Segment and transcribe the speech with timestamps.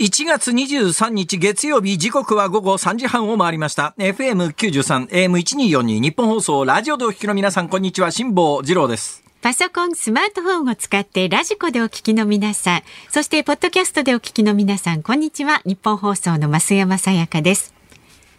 [0.00, 15.62] 1月23日月曜日時刻は午後3時半を回りました FM93 AM1242 日本放送ラジオでお聞きの皆さんこんにちは辛坊治郎ですパソコン、スマートフォンを使ってラジコでお聞きの皆さん、そしてポッドキャストでお聞きの皆さん、こんにちは。
[15.64, 17.72] ニッポン放送の増山さやかです。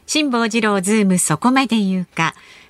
[0.06, 2.36] 辛坊治郎ズームそこまで言うか。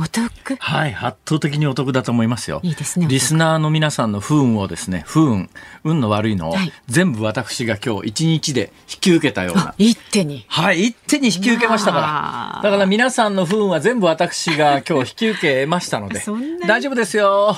[0.00, 0.56] お得。
[0.58, 2.60] はい圧倒的にお得だと思いますよ。
[2.62, 5.50] いいですねリスナーの皆さんの不運をですね不運
[5.84, 9.74] 運の悪いのを、はい、全部私が今日一日で引き受けたような。
[9.76, 10.46] 一手に。
[10.48, 12.62] はい一手に引き受けましたから。
[12.62, 16.22] だから皆さんの不運は全部私が今日引き受けましたので。
[16.66, 17.56] 大丈夫ですよ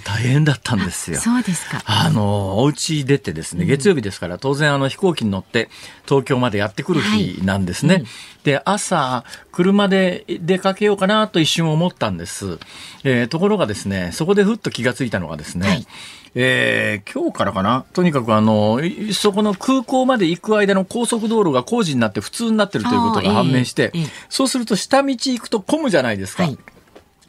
[0.00, 1.18] 大変だったんですよ。
[1.18, 1.82] そうですか。
[1.84, 5.68] あの、お家出てですね、月曜日ですから、当然あの飛行機に乗って
[6.06, 7.94] 東京までやってくる日なんですね。
[7.94, 8.08] はいうん、
[8.44, 12.58] で、朝、車で出かけようかなと一瞬思ったんです。
[13.04, 15.86] えー、ところがですね、そこでふっと気がついたのがですね、はい
[16.34, 18.80] えー、今日からかなとにかくあの、
[19.12, 26.44] そこの空港まで行く間の高速道路が工事になって普通になってるということが判明して、えーえー、そうすると下道行くと混むじゃないですか。
[26.44, 26.58] はい、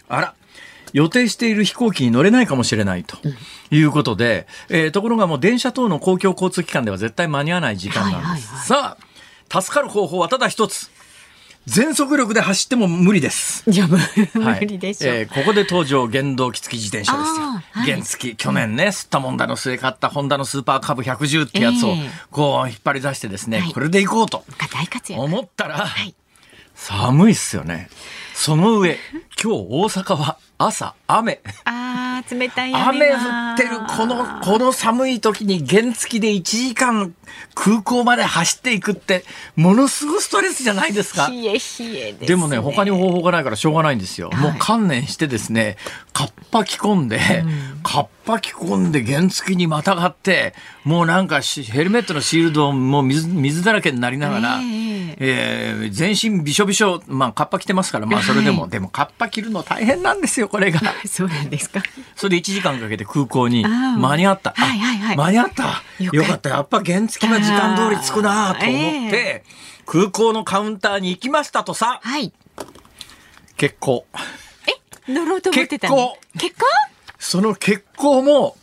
[0.07, 0.35] あら、
[0.93, 3.17] 予定している飛行機に乗れないかもしれないと
[3.71, 8.47] いうことで、うん、えー、ところがもう電車等の公共交通機関では絶対間に合わない時間なんです。
[8.71, 8.97] はいはいはい、さ
[9.49, 10.89] あ、助かる方法はただ一つ。
[11.65, 13.63] 全速力で走っても無理です。
[13.71, 17.45] いや、無理でしょ、はい、えー、ここで登場、原動機付き自転車ですよ。
[17.45, 21.95] はい、原付き、去年ね、吸ったもんだの末買ったホンダのスーパーカブ110ってやつを、
[22.31, 24.43] こう引っ張り出してですね、はい、これで行こうと。
[25.15, 25.87] 思ったら、
[26.75, 27.89] 寒いっすよね。
[28.33, 28.97] その上、
[29.41, 30.37] 今日大阪は
[30.67, 31.41] 朝雨。
[31.65, 33.15] ああ、冷たい雨降
[33.53, 37.13] ってる、この、この寒い時に原付で1時間
[37.55, 39.23] 空港まで走っていくって、
[39.55, 41.27] ものすごいストレスじゃないですか。
[41.29, 44.29] 冷え冷えで、ね、でもね、他に方法がないからしょうがないんですよ。
[44.29, 45.77] はい、もう観念してですね、
[46.13, 50.53] カッパ着込んで、うん、カッパ着込んで原付にまたがって、
[50.83, 60.79] もうなんかヘルメットのシールドも水水だらけになりながら、えー、えー、全身びしょびしょ、まあカッパ着てますから、まあそれでも、はい、でもカッパ着るの大変なんですよ、これが。
[61.09, 61.81] そうなんですか。
[62.15, 64.53] それで1時間かけて空港に間に合った。
[64.55, 65.17] はいはいはい。
[65.17, 65.81] 間に合った。
[65.97, 66.49] よかった。
[66.51, 69.43] やっぱ原付が時間通り着くなと思って、
[69.87, 71.99] 空港のカウンターに行きましたとさ。
[72.03, 72.31] はい。
[73.57, 74.05] 結構。
[75.07, 75.11] え？
[75.11, 76.19] 乗ろうと思ってた結構。
[76.37, 76.65] 結構
[77.17, 78.55] その結構も、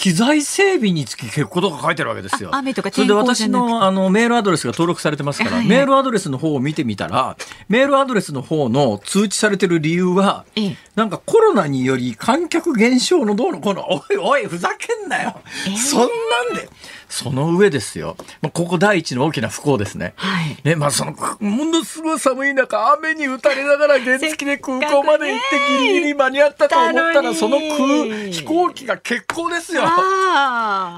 [0.00, 2.48] 機材整備につき結構とか書いてるわけですよ。
[2.54, 7.36] 雨とかそれで私のあのメールアドレスが登録されてますから、はいはい、メールアドレスの方を見てみたら、
[7.68, 15.38] メールアドレスの方の通知されてる理由は、ええ、なんかコロナにより観客減少のどうのこの、おいおい、ふざけんなよ。
[15.68, 16.08] えそんなん
[16.54, 16.70] で。
[17.10, 18.16] その上ですよ。
[18.40, 20.14] まあ、ここ第一の大きな不幸ですね。
[20.16, 20.56] はい。
[20.64, 29.82] ね、まあ、その、ものすごい寒い中、雨に打たれながら原付で空港まで行ってギリギリ間に合ったと思ったら、その空、飛行機が欠航ですよ。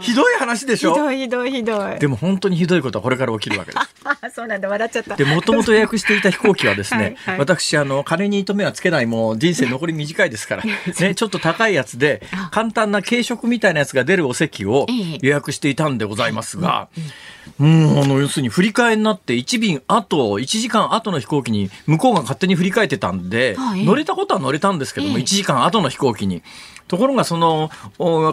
[0.02, 0.92] ひどい話でしょ？
[0.94, 1.98] ひどいひどいひどい。
[1.98, 3.78] でも本当にひどいことはこれから起きるわけで
[4.30, 4.34] す。
[4.36, 5.16] そうなんだ、笑っちゃった。
[5.16, 10.62] で、もともと予約していた飛行機はですね、 はいはい、私、あの、金に糸目はつけないもう人生残り短いですから、
[11.00, 14.86] ね、ちょっと高いやつで、簡単な軽食みたいなやつが出るお席を
[15.20, 16.88] 予約していたんでございますが、
[17.60, 26.42] うん、あの、要するに振り替えになって1便後、1時間後の飛行機に向こうが勝手に振り替えてたんで、はい、乗れたことは乗れたんですけども、1時間後の飛行機に。
[26.88, 27.70] ところがその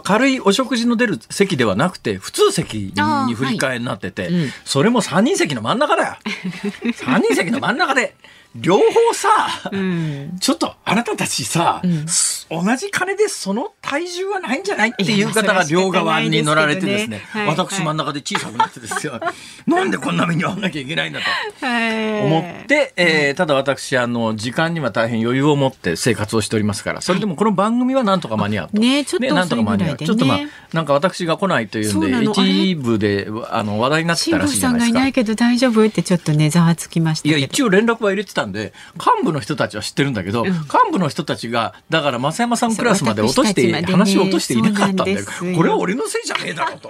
[0.03, 2.93] 軽いお食事の出る席ではなくて普通席
[3.27, 6.17] に振り替えになってて、はいうん、それも3人席の真ん中だよ。
[6.83, 8.15] 3人席の真ん中で
[8.55, 9.29] 両方さ、
[9.71, 10.37] うん。
[10.39, 19.19] ちょっとあなたたちさ、うんす同じ金でその体重はないんじゃないっていう方が両側に乗られてですねねはい私真ん中で小さくなってですよ、
[19.67, 22.21] なんでこんな目に遭わなきゃいけないんだとはい。
[22.25, 28.79] 思って、えーただ私あの時間には大変余裕を持って生活をしておりますからそれでもこの番組はなんとか間に合うと。
[28.79, 29.93] ねちょっとなんとか間に合う。
[29.93, 35.07] 遅いぐらいでねちょっとまあ、なんか私が来ないというんで、一部で、あの、話題になってたらしいじゃないですかさんがいな。
[35.07, 35.85] いけど大丈夫？
[35.85, 37.37] ってちょっとねざわつきましたいや。
[37.37, 40.57] 一応連絡は入れてたんで、幹部の人たちは知ってるんだけど、幹
[40.91, 45.19] 部の人たちが、だから増山さんクラスまで落として、ね話を落としていなかったんだよ。
[45.55, 46.89] これは俺のせいじゃねえだろうと。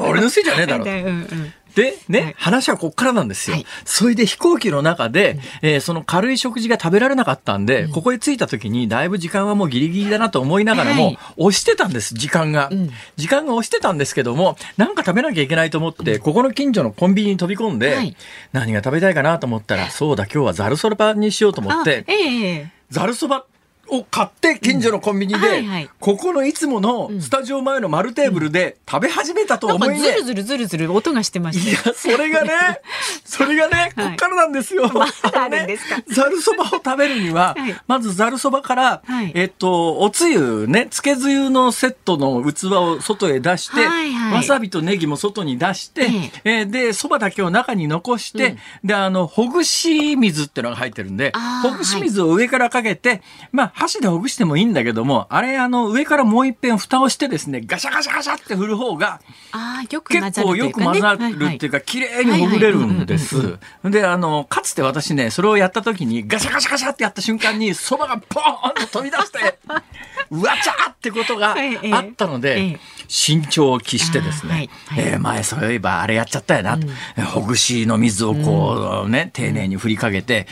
[0.00, 0.90] 俺のせいじゃねえだろうと。
[0.92, 1.52] うんうん。
[1.76, 2.34] で、ね、はい。
[2.38, 3.56] 話はこっからなんですよ。
[3.56, 3.66] はい。
[3.84, 11.18] それで飛行機の中で、えーその軽い食事が食べられなかったんで、ここへ着いた時に、だいぶ時間はもうギリギリだなと思いながらも、はい。
[11.36, 12.70] 押してたんです、時間が。
[12.70, 12.90] ん。
[13.16, 18.16] 時間が押してたんですけども、なんか食べなきゃいけないと思って、ここの近所のコンビニに飛び込んで、はい。
[18.52, 23.44] 何が食べたいかなと思ったら、そうだ、今日はザルそばにしようと思っあて、ええザルそば
[23.88, 31.70] を買って近所のコンビニで、ここのいつものスタジオ前の丸テーブルで食べ始めたと思いね、ズルズルズルズル音がしてました。
[31.70, 31.72] よ。
[31.72, 32.80] いや、それがね、
[33.24, 34.12] それがね、こはい。
[34.14, 34.88] っからなんですよ。
[34.92, 35.96] まだあるんですか。
[35.98, 37.76] ねざるそばを食べるには、 はい。
[37.86, 39.32] まずざるそばから、はい。
[39.34, 43.86] えっと、おつゆね、つけつゆのセットの器を外へ出して、
[44.32, 46.10] わさびとネギも外に出して、
[46.44, 51.32] えーで、そばだけを中に残して、で、あの、ほぐし水ってのが入ってるんで
[51.62, 53.22] ほぐし水を上からかけて、
[53.52, 59.20] まあ、箸でほぐしてもいいんだけども、あれ、あの、上からもう一遍蓋をしてですね、ガシャガシャガシャって振る方が、
[59.52, 60.42] ああよく混結。
[60.42, 61.18] 構よく混ざる
[61.54, 63.58] っていうか、綺麗にほぐれるんです。
[63.84, 69.58] で、あの、かつて私ね、それをやった時に、ガシャガシャガシャってやった瞬間に、蕎麦がポーンと飛び出して、
[70.30, 71.92] うわちゃーってことがええ。
[71.92, 76.78] あったのえでえ、慎重を期してですね、えー前そういえばあれやっちゃったよな、
[77.26, 80.46] ほぐしの水をこうね、丁寧に振りかけて、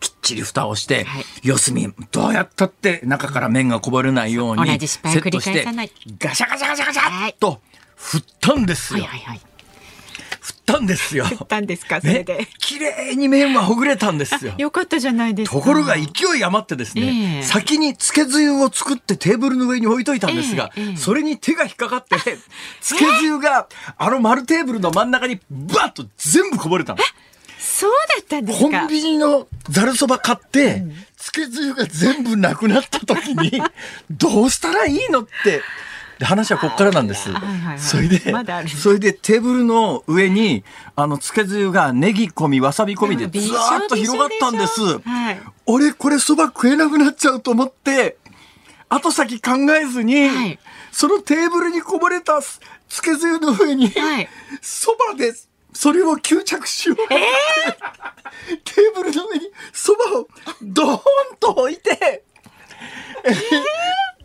[0.00, 5.64] ききっちり蓋をして、はい四隅、どうやったって中から麺がこぼれないように同セットして
[6.18, 7.60] ガシャガシャガシャガシはいャっと
[7.96, 9.04] 振ったんですよ。
[9.04, 9.40] はいはいはい。
[10.40, 11.24] 振ったんですよ。
[11.24, 14.54] 振ったんですかそれねで。、綺麗に麺はほぐれたんですよ。
[14.58, 15.56] よかったじゃないですか。
[15.56, 22.16] ところが勢い余ってですね、ええ先につけつゆを作ってテーブルの上に置いといたんですが、ええええそれに手が引っかかって、
[22.80, 23.68] つけつゆが
[23.98, 26.98] あの丸テーブルの真ん中にバッと全部こぼれたの。
[27.80, 28.80] そうだったんですか？
[28.80, 30.82] コンビニのざるそば買って、
[31.16, 33.62] つけつゆが全部なくなった時に、
[34.10, 35.62] どうしたらいいのって、
[36.18, 37.30] で話はこっからなんです。
[37.32, 37.78] はいはいはい。
[37.78, 40.62] それで、まそれでテーブルの上に、
[40.94, 44.98] あの、つけつゆがネギ込み、わさび込みでずーっと広がったんです。
[44.98, 45.40] はい。
[45.64, 48.18] 俺これそば食えなくなっちゃうと思って、
[48.90, 50.58] 後先考えずに、はい。
[50.92, 54.28] そのテーブルにこぼれたつつけつゆの上に、はい。
[54.60, 55.32] そばで、
[55.72, 56.96] それを吸着しよう。
[56.96, 60.28] と思って、 テーブルの上にそばを
[60.62, 61.00] ドーン
[61.38, 62.24] と置いて、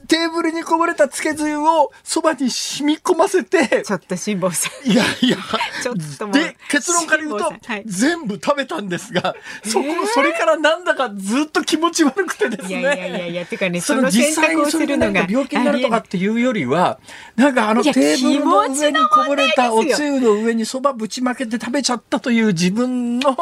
[0.08, 4.92] テーブルにこぼれたつけつゆをそばに染み込ませて、ちょっと辛坊さん。
[4.92, 5.38] いやいや、
[5.82, 12.80] ちょっとで、結論から言うとはい、全部食べたんですが、そこ、それからなんだかずっと気持ち悪くてですね。
[12.80, 17.00] いやいやいやてかねそその実際にそれでなんか病気になるとかっていうよりは、
[17.36, 23.36] なんかあのテーブルの上にこぼれたおつゆの上にそばぶちまけて食べちゃったという自分の、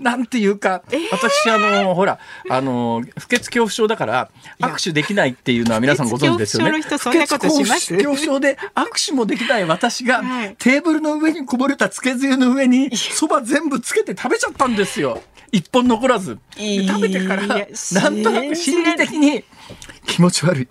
[0.00, 0.82] なんていうか、
[1.12, 2.18] 私あの、ほら、
[2.48, 4.30] あの、不潔恐怖症だから、
[4.60, 6.70] 握手できないっていうのは皆さんご存知ですよね。
[6.70, 7.94] 不潔恐怖症の人そんなことします？
[7.94, 15.22] 不潔恐怖症で握手もできない私が、はいテーブルの上にこぼれたつけつゆの上に、そば全部つけて食べちゃったんですよ。
[15.52, 16.38] 一本残らず。
[16.56, 17.56] で食べてから、な
[18.10, 19.44] んとなく心理的に
[20.06, 20.68] 気持ち悪い。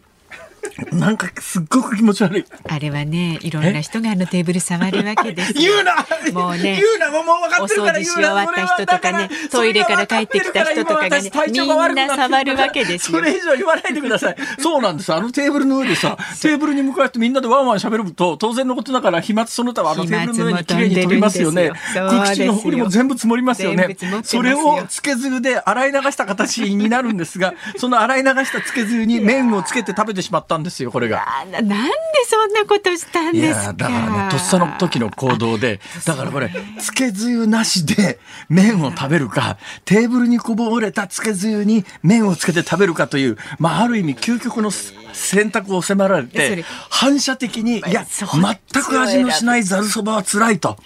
[0.92, 2.46] なんかすっごく気持ち悪い。
[2.68, 5.60] あれはねいろんな人があのテーブル触るわけですよ。
[5.60, 5.96] 言うな！
[6.34, 7.12] もうね言うな！
[7.12, 8.34] もう分かってるから言うな！
[8.34, 13.20] お掃除し終わった人とかねトイレから帰ってきた人とかがねみんな触るわけですよ。
[13.20, 14.36] それ以上言わないでください。
[14.60, 15.13] そうなんです。
[15.13, 21.51] あのテーブルの上でさ、テーブルに向かってみんなでワンワン喋ると、当然のことだから飛沫その他はあのテーブルの上に綺麗に飛びますよ。
[21.51, 21.72] ね。
[21.94, 23.98] 空気中の埃も全部積もりますよね。
[24.24, 31.26] それをつけずで洗い流した形になるんですが、その洗い流したつけずに麺をつけて食べてしまったんですよ、これが。
[31.42, 31.94] あななんで
[32.28, 33.66] そんなことしたんいですか？
[33.68, 50.78] やだからねとっさの時の行動でだからこれつけつゆなしで麺を食べるかテーブルにこぼれたつけつゆに麺をつけて食べるかという、まあ、ある意味究極の選択を迫られそてれ反射的にいや全く味のしないざるそばは辛いと。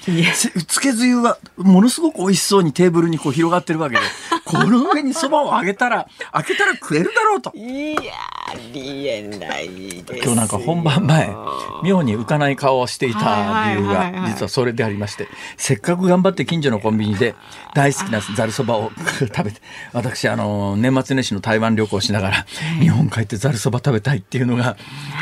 [0.68, 4.02] つけつゆはものすごく美味しそうにテーブルにこう広がってるわけで
[4.46, 7.52] この上にそばをあげたら開けたら食えるだろうと。
[7.56, 8.12] いや
[8.74, 11.36] りえない今日なんか本番前
[11.84, 15.28] 妙に浮かない顔をしていた理由が実はそれでありまして
[15.58, 17.36] せっかく頑張って近所のコンビニで
[17.74, 19.62] 大好きなざるそばを食べて
[19.94, 22.46] 私あの年末年始の台湾旅行しながら
[22.80, 24.78] 日本帰ってざるそば食べたいっていうのが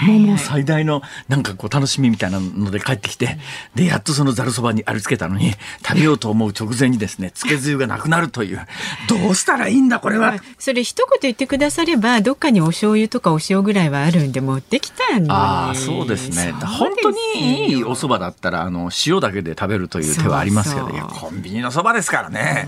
[0.06, 3.38] もう最大のなんかこう楽しみみたいなので帰ってきて
[3.76, 5.52] でやっとそのざるそばにありつけたのに
[5.86, 8.62] 食べようと思う直前にですねつけつゆがなくなるという。
[9.08, 10.36] どうしたらいいんだこれは。
[10.58, 16.54] それ一言言ってくださればどっかにお醤油とかお塩ぐらいはあるんで持ってきたのああそうですね。
[16.54, 22.68] 本当にいいお蕎麦だったらあの塩だけで食べるという手はありますけどいやコンビニの蕎麦ですからね。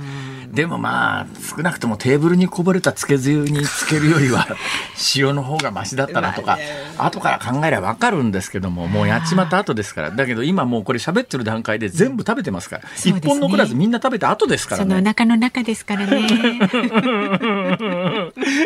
[0.53, 4.47] でもまあ少なくともテーブルにこぼれたつけつゆにつけるよりは
[5.15, 6.59] 塩の方がマシだったなとか
[6.99, 10.11] 後から考えれば分かるんですけどももうやっちまった後ですから。
[10.11, 12.83] だけど今もうこれ喋ってる段階で全部食べてますから。
[12.95, 14.89] 一、本残らずみんな食べた後ですからね。
[14.89, 16.27] そのお腹の中ですからね。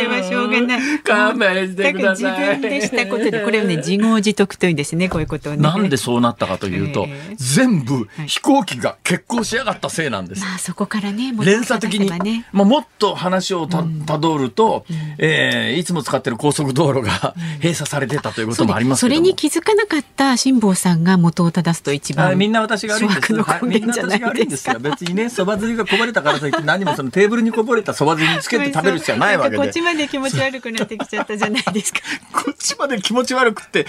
[1.04, 2.56] 勘弁してください。
[2.56, 5.62] 自分でしたことでこれをね自業自得というんですねこういうことをね。
[5.62, 10.40] なんでそうなったかというと、えー、全部飛行機が欠航しやがったせいなんです。
[10.40, 12.08] まあそこからね連鎖的に、
[12.52, 23.32] まあもっと話をたたどると、うん、えー、いつも使ってる高速道路が閉鎖されてたということもありますそれに気づかなかった辛坊さんが元を正すと一番みんな私が悪いんです。
[23.64, 24.78] みんな私が悪いんですよ。
[24.78, 29.56] 別にねそばずりがこぼれたからといって何もそのテーブルにこぼれたそばずりにつけて食べる必要はないわけで。
[29.56, 32.00] こっちまで気持ち悪くなってきちゃったじゃないですか。
[32.32, 33.86] こっちまで気持ち悪くて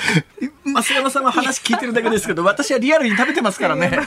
[0.66, 3.92] 増山さんは話聞いてるだけですけど私はリアルに食べてますからね。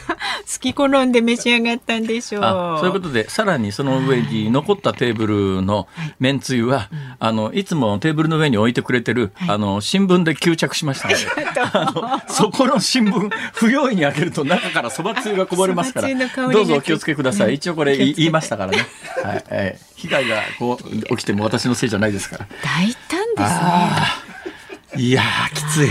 [0.50, 2.42] 好き好んで召し上がったんでしょう。
[2.80, 5.88] そういうことでさらにその上に残ったテーブルの
[6.18, 6.88] めんつゆは、
[7.18, 17.54] あのいつもテーブルの上に置いてくれてる、あの新聞で吸着しましたので、 あのそこの新聞不用意に開けると中からそばつゆがこぼれますからどうぞお気をつけください。
[17.54, 18.86] 一応これ言いましたからね。
[19.22, 22.46] はい、えー、被害がこう起きても私のせいじゃないですから。
[22.62, 25.02] 大胆ですね。
[25.04, 25.88] いやきつい。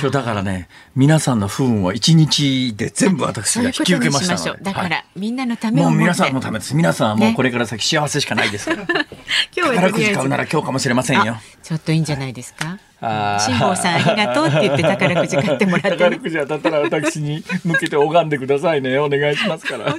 [0.00, 4.62] 今日だからね皆さんの不運を一日で全部私が引き受けましたので。
[4.64, 6.74] だから、はい、みんなのためもう皆さんのためです。
[6.74, 8.86] 皆さんはもうこれから先幸せしかないですから、ね、
[9.56, 11.40] 今日は宝くじ買うなら今日かもしれませんよ。
[11.62, 12.78] ちょっといいんじゃないですか？
[13.38, 18.80] 辛坊さんありがとうって言って宝くじ買ってもらって、宝くじ当たったら私に向けて拝んでください。
[18.80, 19.34] ねお願い。
[19.34, 19.96] しますから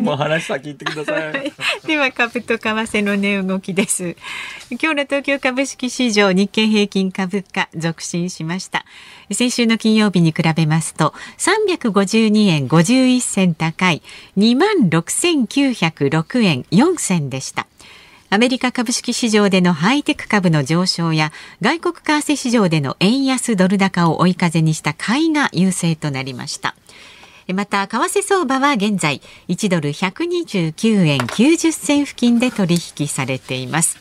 [0.00, 1.52] もう話先言ってください、
[1.86, 4.16] では株と為替の値動きです
[4.70, 8.84] 今日の東京株式市場日経平均株価続伸しました
[9.32, 14.02] 先週の金曜日に比べますと352円51銭高い。
[14.36, 17.66] 2万6906円4銭でした
[18.34, 26.74] アメリカ株式市場でのハイテク株の上昇や外国為替市場での円安ドル高を追い風にした買いが優勢となりました。
[27.54, 34.00] また為替相場は現在1ドル129円90銭付近で取引されています。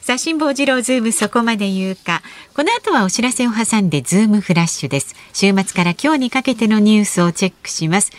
[0.00, 2.22] さあ辛坊治郎ズームそこまで言うか。
[2.54, 5.14] この後はお知らせを挟んでズームフラッシュです。
[5.34, 8.12] 週末から今日にかけてのニュースをチェックします。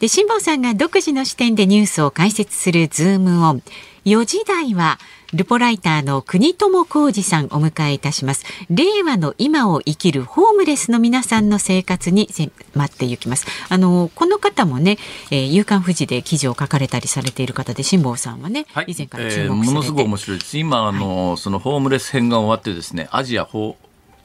[0.00, 3.62] で辛坊さんが独自の視点でニュースを解説するズームオン。
[4.04, 4.98] 4時台は
[5.32, 8.44] ルポライターの國友公司さんお迎えいたします。
[8.70, 13.46] 令和の今を生きるホームレスの皆さんの生活に迫っていきます。
[13.70, 14.98] あのこの方もね、
[15.30, 20.58] えー、夕刊フジで記事を書かれたりされている方で辛坊さんはね、はい、以前から注目、えー、ものすごい面白いです。
[20.58, 23.76] 今あの、はい、そのホームレス編が終わってですねアジアホ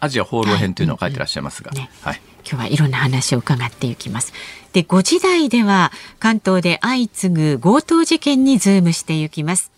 [0.02, 1.90] アジア放浪編というのを書いてらっしゃいますが、はい、ね。
[2.02, 4.34] はい、今日はいろんな話を伺っていきます。
[4.74, 9.72] で5時台では関東で相次ぐ強盗事件にズームしていきます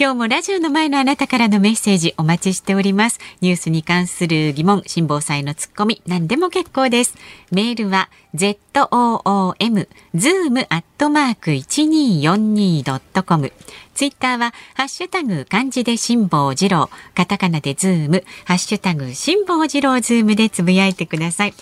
[0.00, 3.18] 今日もラジオの前のあなたからのメッセージお待ちしております。
[3.40, 7.16] ニュースに関する疑問、辛坊さんへのツッコミ、何でも結構です。
[7.50, 13.52] メールは zoom zoom アットマーク 1242.com
[13.96, 21.54] ツイッターはハッシュタグ漢字で辛坊治郎、カタカナでズーム、ハッシュタグ辛坊治郎ズームでつぶやいてください。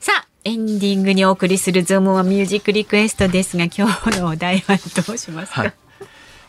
[0.00, 5.74] さあ、エンディングにお送りするズームオンミュージックリクエストですが、今日のお題はどうしますか、はい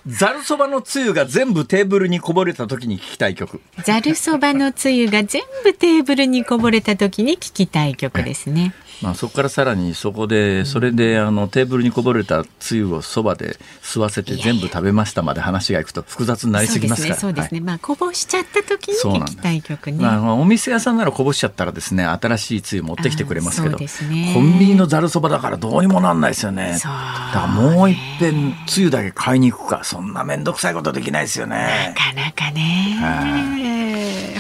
[0.08, 3.62] ざるそばのつゆが全部テーブルにこぼれた時に聞きたい曲。
[3.84, 8.74] ざるそばのつゆが全部テーブルにこぼれた時に聞きたい曲ですね。
[9.02, 17.16] まあ、そこからさらにそこでそれであのテーブルにこぼれたつゆをそばで吸わせて全部食べましたまで話がいくと複雑になりすぎますから。
[17.16, 23.88] そうですね、はい、まあこぼしちゃった時に聞きたい曲ね、まあ、お店屋さんならこぼしちゃったらですね新しいつゆ持ってきてくれますけど、ね、
[24.34, 26.74] コンビニのざるそばだからどうにもなんないですよね。
[26.74, 29.84] だからもういっぺんつゆだけ買いに行くか。
[29.84, 31.94] そんな面倒くさいことできないですよね。
[31.96, 33.50] なかなかね。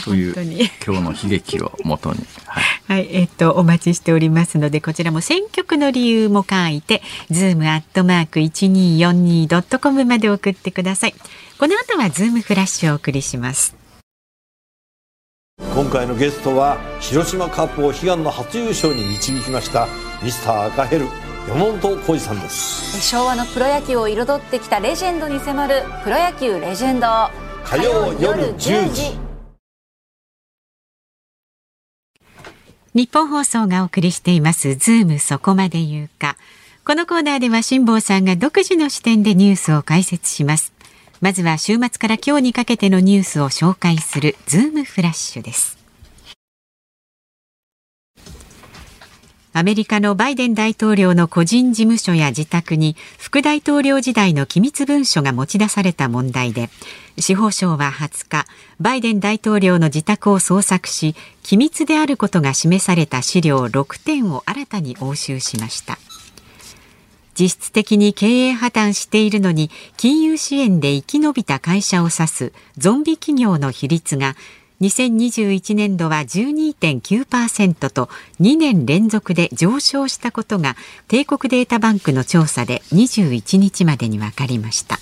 [0.03, 0.33] という
[0.85, 11.13] 今日の悲劇をもとに、はい、はい、えっとお待ちしておりますのでこちらも選曲の理由も書いてズームアットマーク一二四二ドットコムまで送ってください。
[11.59, 13.75] この後はズームフラッシュをお送りします。
[15.75, 19.87] 今回のゲストは広島カープを悲願の初優勝に導きました
[20.23, 21.05] ミスター赤ヘル
[21.47, 23.01] 山本浩二さんです。
[23.01, 27.07] 昭和のプロ野球を彩ってきたレジェンドに迫る「プロ野球レジェンド」
[27.63, 29.28] 火曜夜10時
[32.95, 36.37] ニッポン放送がお送りしていますズームそこまで言うか。
[36.83, 40.73] このコーナーでは辛坊さんが独自の視点でニュースを解説します。
[41.21, 45.77] まずは週末から今日にかけてのニュースを紹介するズームフラッシュです。
[49.51, 56.69] アメリカのバイデン大統領の個人事務所や自宅に副大統領時代の機密文書が持ち出された問題で
[57.21, 58.45] 司法省は20日
[58.79, 65.97] バイデン大統領の自宅を捜索し機密であることが示された資料6点を新たに押収しました。
[67.39, 74.35] 実質的に経営破綻しているのに金融支援で生き延びた会社を指すゾンビ企業の比率が
[74.81, 78.09] 2021年度は12.9%と
[78.39, 80.75] 2年連続で上昇したことが
[81.07, 84.99] 帝国データバンクの調査で21日までに分かりました。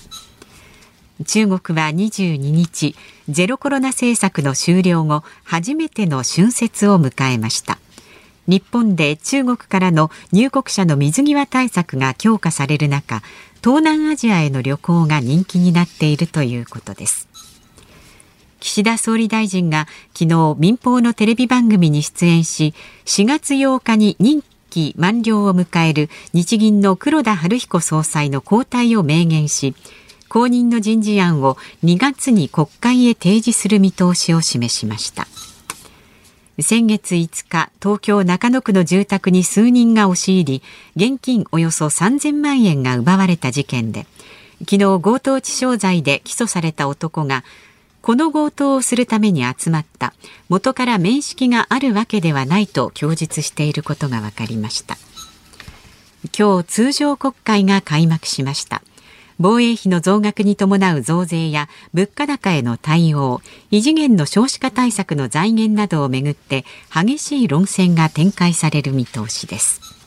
[1.24, 2.94] 中国は22日
[3.28, 7.78] ゼロコロナ政策の終了後初めての春節を迎えました。
[8.46, 13.22] 日本で中国からの入国者の水際対策が強化される中
[13.62, 17.28] 東南アジアへの旅行が人気になっているということです。
[18.60, 29.74] 岸田総理大臣が昨日民放のテレビ番組に出演し4月8日に任期満了を迎える日銀の黒田晴彦総裁の交代を明言し
[30.28, 35.26] 後任の人事案を2月に国会へ提示する見通しを示しました。
[36.60, 40.62] 先月5日東京中野区の住宅に数人が押し入り
[40.96, 44.06] 現金およそ3000万円が奪われた事件で
[44.60, 47.44] 昨日強盗致傷罪で起訴された男が
[48.00, 50.14] この強盗をするために集まった
[50.48, 54.96] 元から面識があるわけではないと供述していることが分かりました。
[56.36, 58.82] 今日通常国会が開幕しました。
[59.38, 63.40] 防衛費の増額に伴う増税や物価高への対応
[63.70, 69.98] 異次元の少子化対策の財源などをめぐって激しい論戦が展開される見通しです。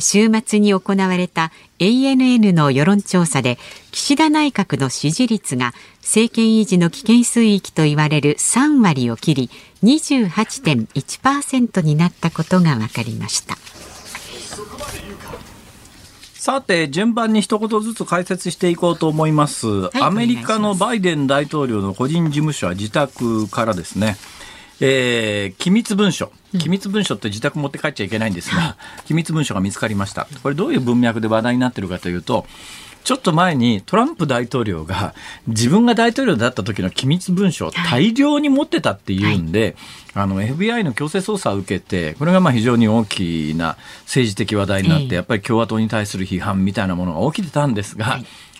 [0.00, 3.58] 週末に行われた ANN の世論調査で
[3.90, 9.50] 岸田内閣の支持率が政権維持の危険水域と言われる3割を切り
[9.82, 13.56] 28.1%になったことが分かりました。
[16.40, 19.66] さて、順番に一言ずつ解説していこうと思います。
[19.66, 24.16] いアメリカのバイデン大統領の個人事務所は自宅からですね、
[24.80, 26.32] えー、機密文書。
[26.58, 30.28] 機密文書って自宅持って帰っちゃいけないんですが、 機密文書が見つかりました。
[30.42, 32.46] これどういう文脈で話題になってるかというと、
[33.04, 35.14] ちょっと前にトランプ大統領が
[35.46, 39.76] 自分が大統領だった時の機密文書を大量に持ってたっていうんで、
[40.14, 48.18] あの FBI の強制捜査を受けて、これがまあ非常に大きな政治的話題になって、やっぱり共和党に対する批判みたいなものが起きてたんですが、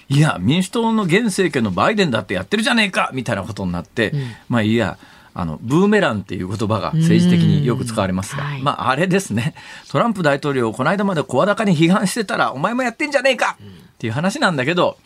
[0.08, 0.18] い。
[0.18, 4.12] や、民主党の現政権のバイデンだってやってるじゃねえかみたいなことになって、
[4.48, 4.98] まあいいや、
[5.34, 8.62] あの、ブーメランっていう言葉が政治的によく使われますが、はい。
[8.62, 9.54] まああれですね、
[9.88, 13.56] トランプ大統領をこの間まで声高に批判してたら、お前もやってんじゃねえか！
[13.60, 14.96] っていう話なんだけど、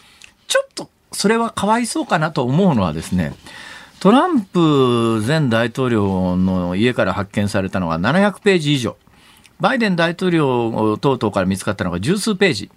[0.49, 3.35] ちょっとそれはかわいそうかなと思うのはですね、
[4.01, 8.97] トランプ前大統領の家から発見されたのが700ページ以上。
[9.61, 12.71] バイデン大統領等々から見つかったのが十数ページ。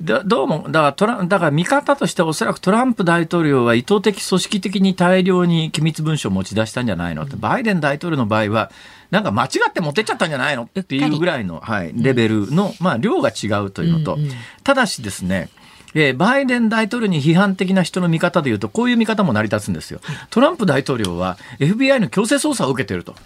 [0.00, 7.22] だどうも、だからトラ、だから見方としてはおそらくトランプ大統領は意図的、組織的に大量に機密文書を持ち出したんじゃないの？
[7.24, 8.70] って、バイデン大統領の場合は、
[9.10, 10.68] なんか間違って持ってっちゃったんじゃないの？
[10.78, 14.18] っていうぐらいの、はい、レベルの、まあ、量が違うというのと、
[14.62, 15.48] ただしですね、
[15.94, 20.00] えーバイデン大統領に批判的な人の見方でいうと、こういう見方も成り立つんですよ。
[20.30, 23.16] トランプ大統領は FBI の強制捜査を受けていると。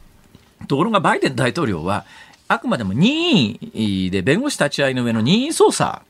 [0.69, 2.07] ところがバイデン大統領は、
[2.53, 6.03] あくまでも任意で弁護士立ち会いの上の任意捜査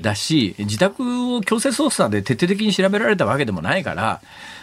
[0.00, 4.20] だし、自宅を強制捜査で徹底的に調べられたわけでもないから、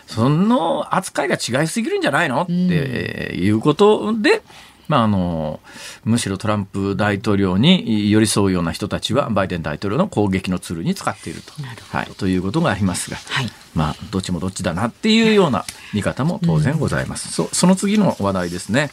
[0.07, 4.41] その扱いが違いすぎるんじゃないのってえーいうことで、
[4.87, 5.59] まあ、あの、
[6.03, 11.53] むしろトランプ大統領に寄り添うような人たちは、バイデン大統領の攻撃のツールに使っていると。
[11.91, 17.31] はい、ということがありますが、はいまあ、どっちもどっちだなっていうような見方も当然ございます。
[17.31, 18.91] そその次の話題ですね。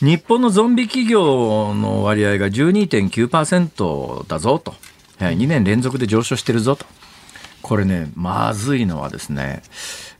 [0.00, 4.74] 日本のゾンビ企業の割合が12.9%だぞと。
[5.18, 6.86] はい2年連続で上昇してるぞと。
[7.60, 9.62] これね、まずいのはですね、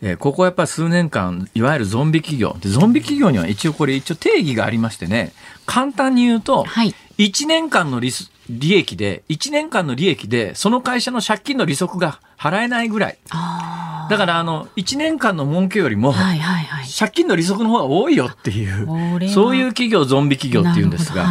[0.02, 2.56] えーここはやっぱり数年間、いわゆるゾンビ企業。
[2.60, 5.32] でゾンビ企業には一応これ一応定義がありましてね、
[5.64, 13.18] 簡単に言うと、はい1年間のリス利益で、1年間の利益で、その会社の借金の利息が払えないぐらい。
[13.30, 16.12] あだから、あの、1年間の儲けよりも。
[16.98, 18.86] 借金の利息の方が多いよっていう
[19.28, 21.22] そういう企業ゾンビ企業っていうんですが、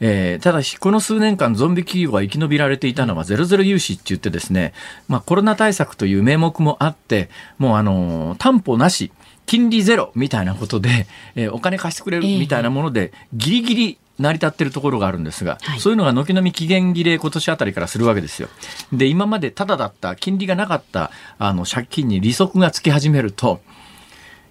[0.00, 4.74] えーただしこの数年間ゾンビ企業が生き延びられていたのはゼロゼロ融資って言ってですね、
[5.08, 9.10] まあ、コロナ対策という名目もあってもうあのー担保なし
[9.46, 15.80] 金利ゼロみたいなことで、えーお金貸してくれるみたいなもので、ギリギリ成り立ってるところがあるんですが、はい。
[15.80, 18.48] そういうのが軒並み期限切れ今年あたりからするわけですよ。
[18.92, 23.60] で、今までタダだった、金利がなかった、あの、借金に利息がつき始めると、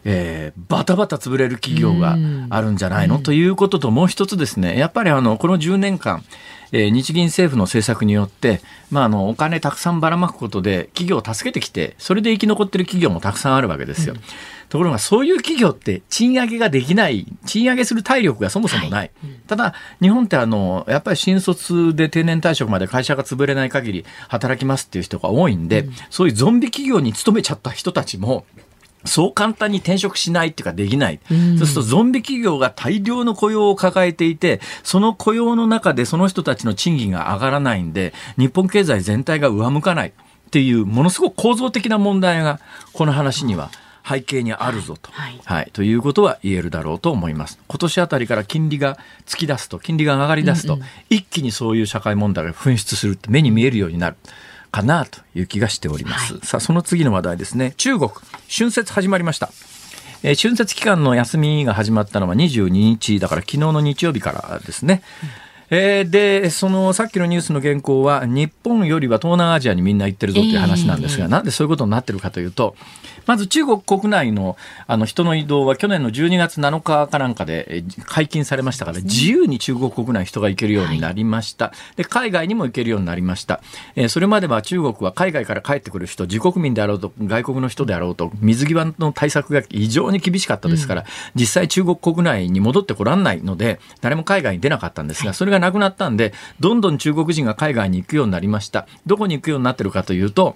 [0.04, 2.15] えーバタバタ潰れる企業が
[2.49, 6.23] あるんじゃないの、ということと、もう一つですね、やっぱりあの、この10年間、
[6.71, 14.15] えー日銀政府の政策によって、まあ、あの、お金たくさんばらまくことで、企業を助けてきて、それで生き残ってる企業もたくさんあるわけですよ。
[14.69, 19.12] ところが、そういう企業って、賃上げができない、賃上げする体力がそもそもない。
[19.47, 28.45] ただ、日本ってあの、やっぱり新卒で定年退職まで会社が潰れない限り働きますっていう人が多いんで、そういうゾンビ企業に勤めちゃった人たちも、
[29.06, 31.19] そう簡単に転職しないっていうかできない。
[31.58, 40.12] そうするとゾンビ企業が大量の雇用を抱えていて、その雇用の中でその人たちの賃金が上がらないんで、日本経済全体が上向かないっ
[40.49, 42.60] ていう、ものすごく構造的な問題が、
[42.93, 43.69] この話には
[44.07, 45.11] 背景にあるぞと。
[45.11, 45.69] はいはい。
[45.73, 47.59] ということは言えるだろうと思います。
[47.67, 54.17] 今年あたりから金利が突き出すと、金利が上がり出すと、一気にそういう社会問題が噴出するって目に見えるようになる。
[54.71, 56.37] かなという気がしております。
[56.43, 57.73] さあ、その次の話題ですね。
[57.77, 58.11] 中国、
[58.53, 59.49] 春節始まりました。
[60.21, 65.01] えー春節期間の休みが始まったのは22日、だから昨日の日曜日からですね。
[65.69, 72.75] えーで、そのさっきのニュースの原稿は、日本よりは東南アジアにみんな行ってるぞっていう話なんですが、なんでそういうことになってるかというと、
[73.25, 74.57] まず中国国内の
[74.88, 81.73] あの人の移動は去年の12月7日かなんかでえー解禁されましたから、自由に中国国内人が行けるようになりました。
[81.95, 83.61] で、海外にも行けるようになりました。
[83.95, 98.88] えーそれまでは中国は海外から帰ってくる人、自国民であろうと、外国の人であろうと、水際の対策が非常に厳しかったですから、実際中国国内に戻ってこらんないので、誰も海外に出なかったんですが、それがなくなったんで、どんどん中国人が海外に行くようになりました。
[99.05, 100.55] どこに行くようになってるかというと、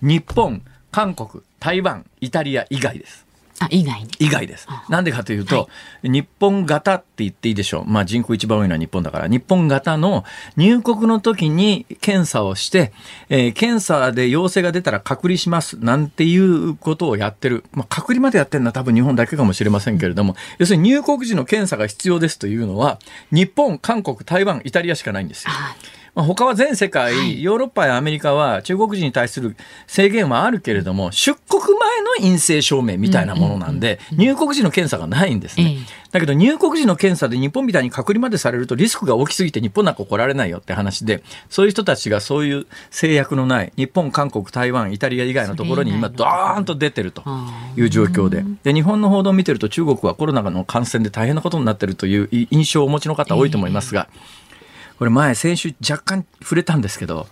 [0.00, 3.28] 日本、韓国、台湾、イタリア以外です。
[3.60, 4.08] あ、以外に。
[4.20, 4.68] 以外です。
[4.88, 5.68] なんでかというと、
[6.02, 7.84] 日本型って言っていいでしょう。
[7.86, 10.24] まあ人口一番多いのは日本だから、日本型の
[10.56, 12.92] 入国の時に検査をして、
[13.28, 17.64] えー検査で陽性が出たら隔離しますなんていうことをやってる。
[17.72, 23.00] まあ隔離までやってるのは多分日本だけかもしれませんけれども、要するに入国時の検査が必要ですというのは、
[23.32, 25.50] 日本、韓国、台湾、イタリアしかないんですよ。
[26.14, 35.76] まあ、他は全世界、ヨーロッパやアメリカは中国人に対する制限はあるけれども、出国前の陰性証明みたいなものなんで、入国時の検査がないんですね。
[35.78, 36.08] ええ。
[36.10, 47.22] だけど入国時の検査で日本みたいに隔離までされるとリスクが大きすぎて日本なんか来られないよって話で、そういう人たちがそういう制約のない日本、韓国、台湾、イタリア以外のところに今ドーンと出てると
[47.76, 48.44] いう状況で。
[48.64, 54.08] で、日本の報道を見てると中国はコロナの感染で大変なことになってるという印象をお持ちの方多いと思いますが、
[54.98, 57.28] これ前先週若干触れたんですけど、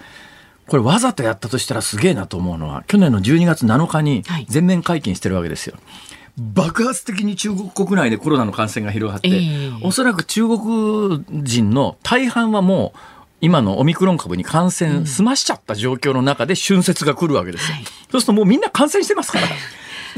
[0.69, 5.77] これわざとやったとしたらすげえなと思うのは、去年の12月7日にはい全面解禁してるわけですよ。
[6.39, 12.99] 爆発的に中国国内でコロナの感染が広がって、ええおそらく中国人の大半はもう、
[13.41, 17.77] 今のオミクロン株に感染済ましちゃった状況の中で春節が来るわけですよ。
[17.77, 19.49] はいそうするともうみんな感染してますから。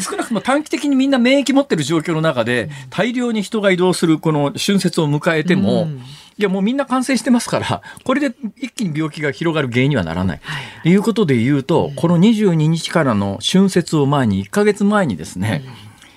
[0.01, 6.03] 少なくとも短期的にみんな免疫持ってる状況の中で、大量に人が移動するこの春節を迎えても、うん
[6.39, 10.41] いやもうみんな感染してますから、 これで一気に病気が広がる原因にはならない。
[10.85, 15.65] ということで言うと、この22日からの春節を前に、1ヶ月前にですね、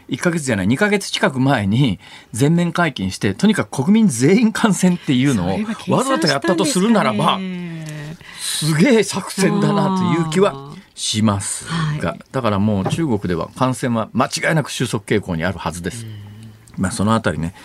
[0.10, 2.00] 1ヶ月じゃない、2ヶ月近く前に
[2.34, 7.40] 全面解禁して、とにかく国民全員感染っていうのをわざとやったとするならば、
[8.40, 11.66] すげえ作戦だなという気はします
[12.00, 16.06] が、だからもう中国では感染は間違いなく収束傾向にあるはずです。
[16.78, 17.56] まあそのあたりね、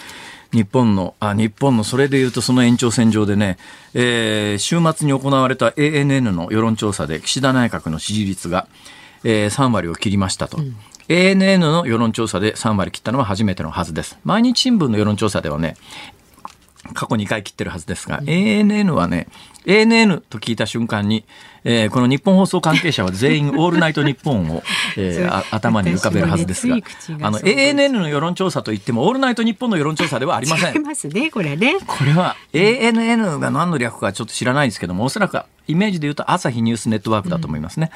[0.52, 3.58] 日本の、あ、日本のそれで言うとその延長線上でね、
[3.94, 8.66] えー週末に行われた ANN の世論調査で岸田内閣の支持率が、
[9.24, 10.58] えー3割を切りましたと。
[11.08, 14.18] ANN の世論調査で3割切ったのは初めてのはずです。
[14.24, 15.76] 毎日新聞の世論調査ではね、
[16.94, 19.28] 過去2回切ってるはずですが、ANN はね、
[19.66, 21.24] ANN と聞いた瞬間に、
[21.64, 24.62] えーこの日本放送関係者は全員 オールナイト日本を、
[24.96, 26.76] えーあ頭に浮かべるはずですが
[27.20, 30.82] あの、ANN の世論調査といっても、オールナイト日本の世論調査ではありません。
[30.82, 31.76] ますね、これね。
[31.86, 37.90] これは ANN が何の略かちょっと知らないですけども、おそらくイメージで言うと朝日ニュースネットワークだと思いますね。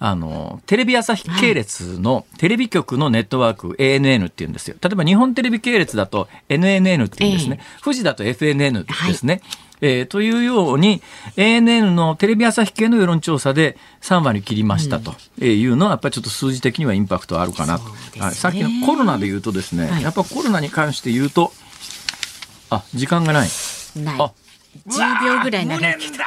[0.00, 4.76] あの、テレビ朝日系列のテレビ局のネットワーク ANN っていうんですよ。
[4.80, 7.60] 例えば日本テレビ系列だと NNN っていうんですね。
[7.82, 9.40] 富士だと FNN ですね。
[9.80, 11.02] えーというように
[11.36, 15.14] ANN のテレビ朝日系の世論調査で3割切りましたと。
[15.44, 17.84] いうのはやっぱりちょっと数字的にはインパクトあるかなと、
[18.18, 18.34] はい。
[18.34, 20.02] さっきのコロナで言うとですね、はい。
[20.02, 21.52] やっぱコロナに関して言うと
[22.70, 23.48] あ時間がない。
[23.96, 24.16] ない。
[24.20, 24.32] あ
[24.86, 26.26] 10秒ぐらいなら無念だ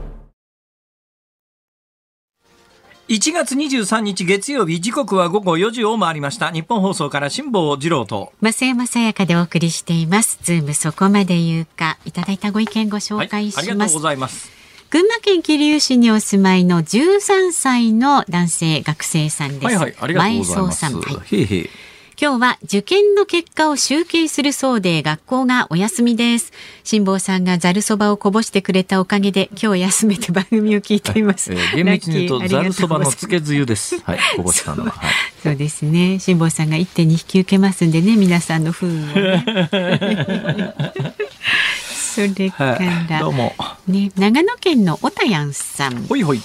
[3.11, 6.49] 1月23日月曜日時刻は午後4時を回りました。
[6.49, 8.31] ニッポン放送から辛坊治郎と。
[8.41, 10.39] 増山さやかでお送りしています。
[10.43, 11.97] ズームそこまで言うか。
[12.05, 14.49] いただいたご意見ご紹介しはい、ありがとうます、ございます。
[14.91, 19.65] 群馬県桐生市にお住まいの13歳の男性学生さんです。
[19.65, 20.55] はいはいありがとうございます。
[20.55, 20.93] 前総さん。
[21.01, 21.35] はい。
[21.35, 21.69] へいへい
[22.21, 26.53] 今日は受験の結果を集計するそうで学校がお休みです。
[26.83, 31.51] 辛坊さんがざるそばをこぼしてくれたおかげで今日休めて番組を聞いています。
[31.51, 36.19] えー厳密に言うとざるそばのつけつゆですはいこぼしたのは、はい、そうですね。
[36.19, 39.43] 辛坊さんが一手に引き受けますんでね、皆さんの不運をね。
[42.13, 43.55] それから、はい、どうも
[43.87, 46.03] ね、長野県のおたやんさん。
[46.03, 46.41] ほいほい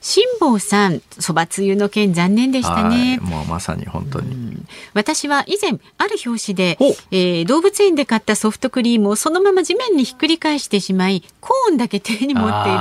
[0.00, 3.18] 辛坊さん、そばつゆの件残念でしたはいね。
[3.18, 4.56] もうまさに本当に、
[4.94, 6.78] 私は以前ある表紙で
[7.10, 12.78] えー動物園で買ったソフトクリームをそのまま地面にひっくり返してしまいコーンだけ手に持っている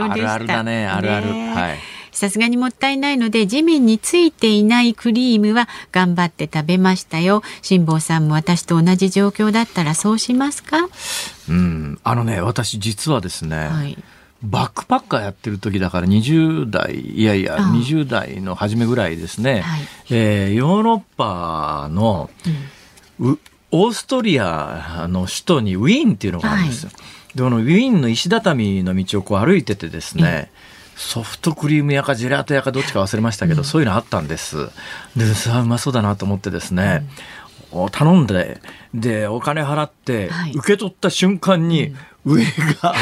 [0.00, 0.34] 状況でした。
[0.34, 1.78] あるあるだねあるある、ねはい。
[2.16, 7.42] さすがにもったいないので地面についていないクリームは頑張って食べましたよ。
[7.60, 10.88] 辛坊さんも私と同じ状況だったらそうしますか、
[11.50, 12.00] うん。
[12.02, 13.98] あのね私実はですね、はい、
[14.42, 17.60] バックパッカーやってる時だから20代いやいやああ。
[17.74, 19.80] 20代の初めぐらいですね、はい。
[20.10, 22.30] えーヨーロッパの、
[23.18, 23.38] う
[23.72, 26.90] オーストリアの首都にウィーンっていうのがあるんですよ。
[27.34, 30.50] でこのウィーンの石畳の道をこう歩いててですね、
[30.96, 34.70] ソフトクリーム屋かジェラート屋かどっちか忘れましたけど、そういうのあったんです。
[35.16, 37.06] でさあうまそうだなと思ってですね、
[37.72, 38.60] お頼んで
[38.94, 40.52] でお金払って、はい。
[40.52, 41.94] 受け取った瞬間に、
[42.24, 42.44] 上
[42.82, 42.94] が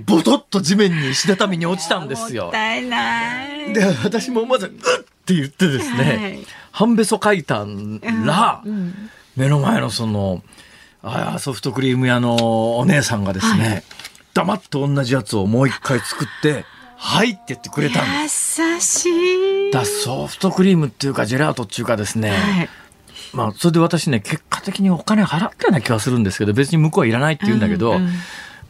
[0.00, 2.52] ボトッと地面に石畳に落ちたんですよもっ。
[2.52, 7.62] たいないで私も思わず「うっ!」って言ってですね、はい半べそ書いたら、
[8.64, 10.42] うん目の前のその
[11.02, 13.84] あーソフトクリーム屋のお姉さんがですね、
[14.32, 16.64] 黙って同じやつをもう一回作って
[16.98, 18.60] 「はい」って言ってくれたんです。
[18.60, 22.68] 優しいだソフトクリームっていうかジェラートっていうかですね、はい
[23.32, 28.06] まあそれで私ね結果的にお金払ったような気がするんですけど別に向こうはいらないって言うんだけど、うん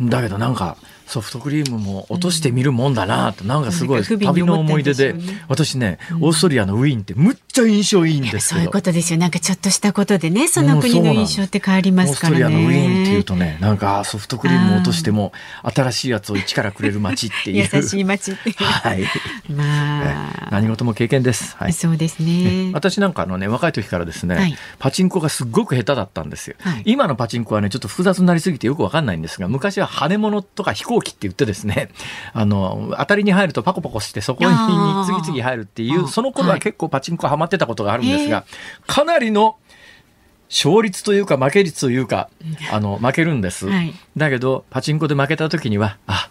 [0.00, 9.18] うんだけどなんかソフトクリームも落としてみるもんだなと、なんかすごいなんか不憫に旅の思い出でね私ね、オーストリアのウィーンってむっちゃ印象いいんですそういうことですよ。
[9.18, 12.44] なんかちょっとしたことでね、その国の印象って変わりますからね。
[12.44, 17.68] オーストリアのウィーンっていうとねなんかソフトクリームを落としても新しいやつを一からくれる街っていう。
[17.72, 18.52] 優しい街って。
[18.52, 19.02] はい、
[19.48, 21.72] まえあ、何事も経験です、はい。
[21.72, 22.70] そうですね。
[22.72, 24.56] 私なんかあのね若い時からですね、はい。
[24.78, 26.82] パチンコがすっごく下手だったんですよ、はい。
[26.84, 31.90] 今のパチンコはねちょっと複雑になりすぎてよくわかんないんですが昔は羽物とか飛行機って言ってですね
[32.32, 34.50] あの当たりに入るとパコパコしてそこに
[35.06, 38.42] 次々入るっていうその頃は結構パチンコハマってたことがあるんですが、へ
[38.86, 39.56] かなりの
[40.48, 42.28] 勝率というか負け率というか
[42.70, 43.94] あの負けるんです、はい。
[44.16, 46.28] だけどパチンコで負けた時にはあ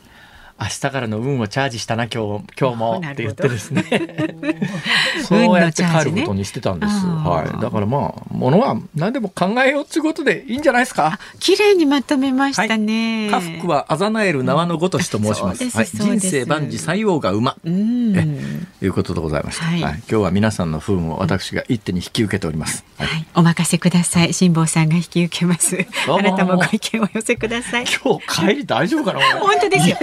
[0.59, 3.83] 明日からの運をチャージしたな今日今日もって言ってですね。
[5.27, 6.99] そうやって帰ることにしてたんです、ね。
[7.01, 11.19] はい、だからまあものは何でも考えようっていうことでいいんじゃないですか？
[11.39, 13.29] 綺麗にまとめましたね。
[13.29, 15.69] 家福はあざなえる縄のごとしと申します。
[15.69, 15.97] そうです。
[15.97, 17.55] はい、人生万事採用が馬。
[17.63, 18.67] うん。
[18.79, 19.79] ということでございました、ははい。
[19.79, 22.85] い今日は皆さんの不運を私が一手に引き受けております。
[22.97, 23.07] はい。
[23.07, 24.33] はい、お任せください。
[24.33, 25.85] 辛坊さんが引き受けます。
[26.07, 27.85] あなたもご意見をお寄せください。
[28.03, 29.39] 今日帰り大丈夫かな俺。
[29.39, 29.97] 本当ですよ。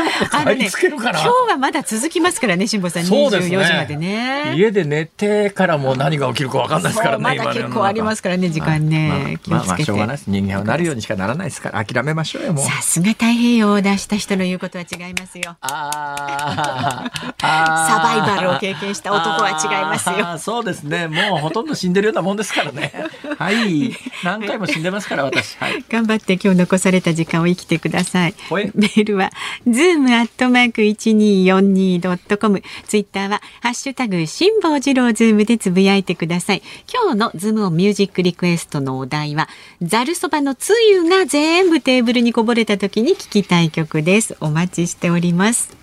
[0.46, 3.05] ありつけるかな今日はまだ続きますからね、辛坊さん。
[3.05, 4.55] そうですね24時までね。
[4.57, 7.22] 家で寝てからもう何が起きるか分かんないですからね。
[7.22, 10.31] まだ結構ありますからね時間ねはい気をつけてまあまあまあしょうがないです。
[10.31, 12.64] 人間はなるようにしかならないですから諦めましょうよもう。
[12.64, 15.57] さすが太平洋を出した人の言うことは違いますよ。
[15.61, 21.09] あー あーサバイバルを経験した男は違いますよそうですね。
[21.09, 22.92] もうほとんど死んでるようなもんですからね。
[23.38, 23.94] はい。
[24.24, 25.57] 何回も死んでますから私。
[25.59, 25.85] はい。
[25.88, 28.35] 頑張って今日残された時間を生きてください。
[28.50, 29.31] メールは
[29.66, 32.62] zoom アットマーク一二四二ドットコム。
[32.86, 36.62] ツイッターはハッシュタグ辛坊治郎ズームでつぶやいてください。
[36.92, 39.48] 今日のズームオンミュージックリクエストのお題は
[39.82, 44.36] ざるそばのつゆが全部テーブルにこぼれた時に聞きたい曲です。
[44.40, 45.80] お待ちしております。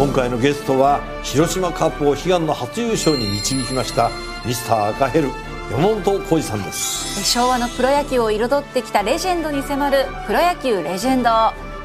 [0.00, 4.10] 今回のゲストは広島カープを悲願の初優勝に導きました
[4.44, 5.28] ミスター赤ヘル
[5.70, 11.30] 山本浩二さんです昭和のプロ野球を彩ってきたレジェンドに迫る「プロ野球レジェンド」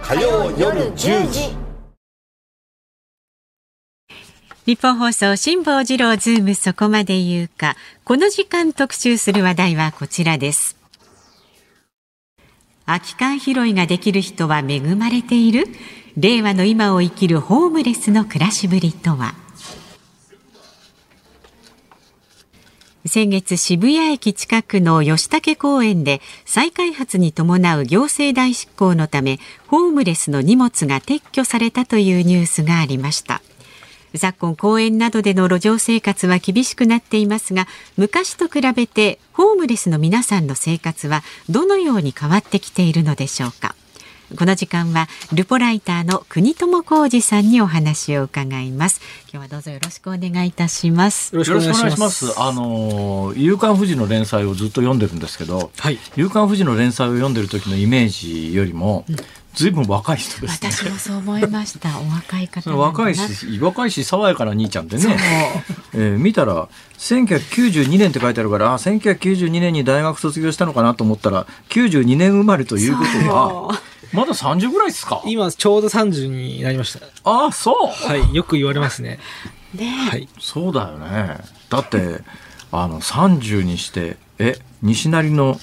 [0.08, 1.56] 火曜夜10時。
[4.68, 7.76] ニッポン放送辛坊治郎ズームそこまで言うか。
[8.04, 10.78] この時間特集する話題はこちらです。
[12.86, 15.66] 空き缶拾いができる人は恵まれている。
[16.18, 19.34] 令和の今を生きるホームレスの暮らしぶりとは。
[23.08, 33.44] 先月渋谷駅近くの吉武公園で再開発に伴う行政代執行のためホームレスの荷物が撤去されたというニュースがありました。
[34.16, 43.76] 昨今公園などでの路上生活は厳しくなっていますが昔と比べてホームレスの皆さんの生活はどのように変わってきているのでしょうか。
[44.38, 49.00] この時間はルポライターの国友浩二さんにお話を伺います。
[49.32, 51.36] 今日はどうぞよろしくお願いいたします。
[51.36, 52.34] よろしくお願いします。
[52.40, 59.16] あの夕刊富士の連載をずっと読んでるんですけど、はい、夕刊富士の連載を読んでる時のイメージよりも、うん
[59.56, 61.90] ずいぶん若い人です、ね、私もそう思いました。
[61.98, 65.18] お若い方若いし、若いし、爽やかな兄ちゃんでね。
[65.96, 66.68] えー、見たら、
[67.00, 73.82] 1992年って書いてあるから、あ、1992年に大学卒業したのかなと思ったら、92年生まれということは、
[74.16, 75.22] まだ30ぐらいですか？
[75.26, 77.06] 今、ちょうど30になりました。
[77.24, 79.20] ああ、そうはい、よく言われますね。
[79.74, 80.28] ねはい。
[80.40, 81.38] そうだよね。
[81.70, 82.22] だって、
[82.72, 85.60] あの、30にして、え、西成の、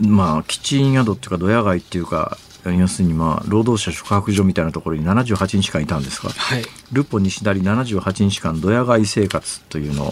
[0.00, 10.10] まあ、キッチン宿っていうか、ドヤ街っていうか、要するにまあ労働者宿泊所みたいなところに78日間いたんですが、はい、ルポ西成78日間ドヤ街生活というのを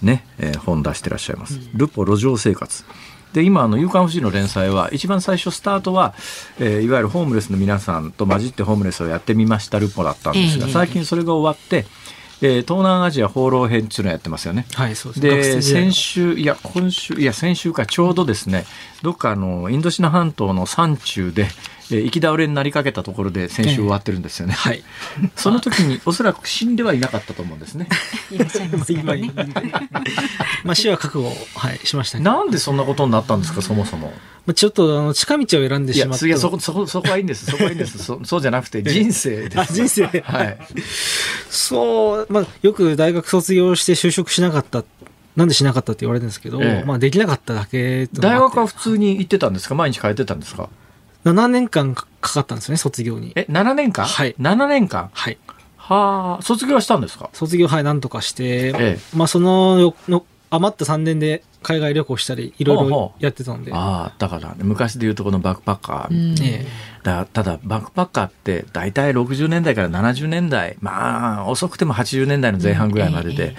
[0.00, 1.58] ね、えー、本出してらっしゃいます。
[1.74, 2.84] ルポ路上生活。
[3.32, 6.14] で今あの「夕刊富士」の連載は一番最初スタートは、
[6.58, 11.86] えー、いわゆるホームレスの皆さんと混じってホームレスをやってみましたルポだったんですが、最近それが終わって、
[12.42, 14.66] えー、東南アジア放浪編っていうのをやってますよね。
[14.74, 15.56] はい、そうです。
[15.56, 18.64] で先週いや今週いや先週かちょうどですね
[19.02, 21.48] どっかあのインドシナ半島の山中で
[21.90, 24.52] えー、行き倒れになりかけたところで先週終わってるんですよね。
[24.54, 24.82] はい。
[25.36, 27.88] その時におそらく死んではいなかったと思うんですね。
[28.30, 29.02] いらっしゃいますね。
[30.64, 34.12] まあ死は覚悟はいしました、ね、なんでそんなことになったんですかそもそも。
[34.46, 36.26] まあちょっとあの近道を選んでしまって。
[36.26, 39.74] いやそこそこそこはいいんですそこはいいんですそそうじゃなくて人生です。
[39.74, 40.58] 人生はい。
[41.50, 44.84] そうまあよく大学卒業して就職しなかった
[45.36, 49.74] なんでしなかったって言われるんですけど、ええ、まあできなかっただけ大学は普通に行ってたんですか？
[49.74, 50.68] 毎日通ってたんですか？
[51.24, 53.32] 7年間かかったんですよね、卒業に。
[53.36, 54.06] え、7年間？
[54.06, 54.34] はい。
[54.40, 55.10] 7年間？
[55.12, 55.38] はい。
[55.76, 57.30] はあ、卒業したんですか？
[57.32, 63.72] 卒業、はい、なんとかして、ええ、まあそのの、余った3年で海外旅行したり、いろいろやってたんで。
[63.72, 66.44] ああ、だから、ね、昔でいうとこのバックパッカー。
[66.44, 66.66] ええ、
[67.02, 73.56] だただ、バックパッカーって大体60年代から70年代、まあ、遅くても80年代の前半ぐらいまでで、え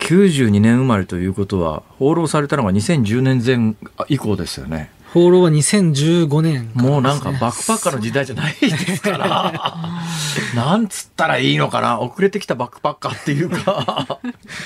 [0.00, 3.74] え、92年生まれということは、放浪されたのが2010年前
[4.08, 4.90] 以降ですよね。
[5.12, 9.74] 放浪は2015年、ね、もうなんかバックパッカーの時代じゃないですから。
[10.54, 12.00] なんつったらいいのかな？
[12.00, 14.18] 遅れてきたバックパッカーっていうか。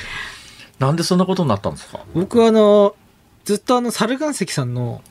[0.78, 2.00] なんでそんなことになったんですか？
[2.14, 2.94] 僕はあの、
[3.44, 5.02] ずっとあの、猿岩石さんの、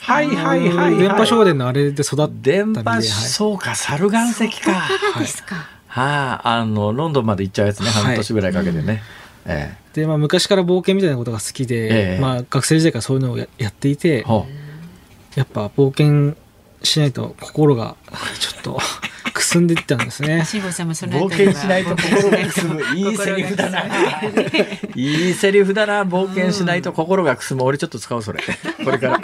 [0.00, 4.88] はいはいはい、はい、電波少年のあれで育った電波、はい、そうか、猿岩石か。
[5.14, 5.54] そうですか。
[5.86, 9.02] はい、あ、あの、ロンドンまで行っちゃうやつね、半年ぐらいかけてね。
[9.46, 14.63] ええ、で、まあ、昔から冒険みたいなことが好きで、ええ、まあ、学生時代からそういうのをやっていて、はあ
[15.36, 16.36] やっぱ冒険
[16.82, 17.96] しないと心が
[18.38, 18.78] ちょっと
[19.32, 20.42] くすんでいったんですね。
[20.42, 22.82] 冒険しないと 心がくすむ。
[22.94, 23.84] いいセリフだな。
[24.94, 26.04] いいセリフだな。
[26.04, 27.64] 冒険しないと心がくすむ。
[27.64, 28.40] 俺ちょっと使うそれ。
[28.84, 29.18] これから。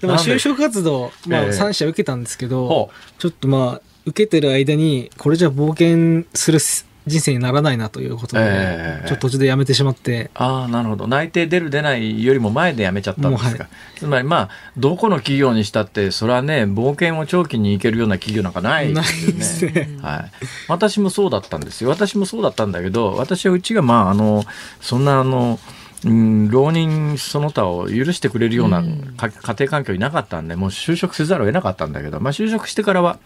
[0.00, 6.58] でも就職活動、まあ3社受けたんですけど、ちょっとまあ受けてる間にこれじゃ冒険する
[7.06, 10.30] 人生にならないなということで、えー、ちょっと途中でやめてしまって。
[10.34, 11.06] ああなるほど。
[11.06, 20.30] 内定出る出ないよりも前でやめちゃったんですか、はい、つまりまあどこの企業にしたってそれはね冒険を長期に行けるような企業なんかないですよね、ね、はい、
[20.68, 21.90] 私もそうだったんですよ。
[21.90, 24.44] 私もそうだったんだけど私はうちがまああの
[24.80, 25.58] そんなあの
[26.04, 33.18] うん、浪人その他を許してくれるような家庭環境いなかったんで、もう就職せざるを得なかったんだけど、まあ就職してからは、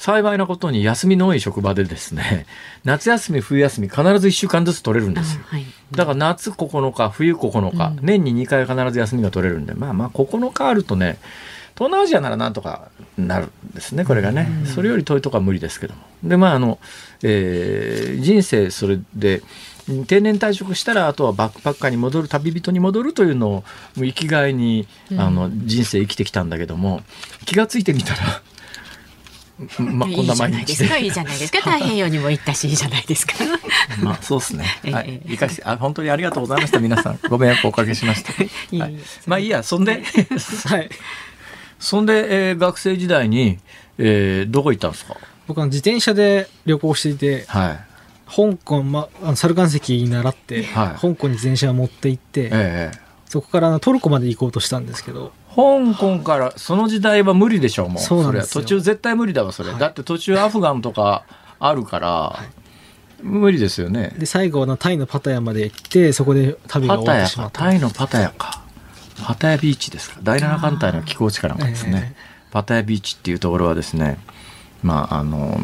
[0.00, 2.46] 幸いなことに休みの多い職場でですね、
[2.84, 5.42] 夏休み、冬休み、必ず1週間ずつ取れるんですよ。
[5.44, 11.18] はい、だから夏9日、冬9日、うん、年に2回必ず休みが取れるんで、まあまあ9日あるとね、
[11.74, 14.50] 東南アジアならなんとかなるんですね、これがね。
[14.62, 16.00] うん、それより遠いとこは無理ですけども。
[16.24, 16.78] で、まああの、
[17.22, 19.42] えー、人生それで、
[20.06, 23.64] 定年退職したらあとはバックパッカーに戻る旅人に戻るというのを
[23.96, 24.86] 生きがいに
[25.18, 27.02] あの人生生きてきたんだけども
[27.44, 28.40] 気が付いてみたら
[29.78, 31.58] まあ、こんな毎日いいじゃないですか。
[31.58, 33.34] 太平洋にも行ったし、いいじゃないですか。
[34.02, 34.64] まあ、そうですね。
[34.92, 35.20] はい。
[35.28, 36.78] 生かして、あ、本当にありがとうございました。
[36.78, 38.32] 皆さん、ご迷惑おかけしました。
[38.78, 38.94] はい、
[39.26, 40.02] まあ、いいや、そんで、
[40.66, 40.90] はい。
[41.78, 43.58] そんで、えー、学生時代に、
[43.98, 45.16] えー、どこ行ったんですか？
[45.46, 47.80] 僕は自転車で旅行していて、はい。
[48.32, 52.98] 香港、ま、あの猿岩石に習って、はい、香港に自転車を持って行って、ええ、
[53.28, 58.02] そこからトルコまで行こうとしたんですけど香港からその時代は無理でしょうもう。
[58.02, 61.24] そうなんです途中絶対無理だわそれ、はい、だって途中アフガンとか
[61.58, 64.14] あるから、はい、無理ですよね。
[64.18, 67.60] で最後のタイのパタヤまで行ってそこで旅が終わってしまった。
[67.60, 68.62] タイのパタヤか。
[69.22, 70.20] パタヤビーチですか。
[70.22, 74.18] 第七艦隊の寄港地かなんかですね、えー、パタヤビーチっていうところはですね
[74.82, 75.58] まあ、あの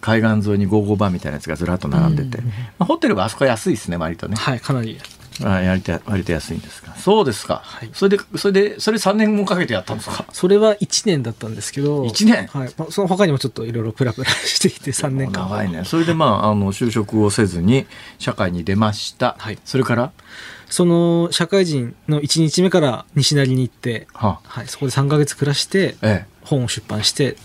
[0.00, 2.50] 海岸沿いにゴーゴーバーみたいなやつがずらっと並んでて、ま
[2.80, 4.36] あ、ホテルはあそこ安いですね割とね。
[4.36, 4.98] はいかなり
[5.42, 6.94] あやりて割と安いんですか？
[6.94, 10.24] そうですか、はい、それでそれでそれ3年もかけてやったんですか？
[10.32, 12.46] それは1年だったんですけど1年？
[12.46, 12.68] はい。
[12.90, 17.86] その他にもちょっといろいろプラプラしていて3年間長いねそれでまああの就職をせずに
[18.18, 20.12] 社会に出ました、はい、それから？
[20.70, 27.36] その社会人の1日目から西成に行って、ははい、そこで3か月暮らして、ええ、本を出版して。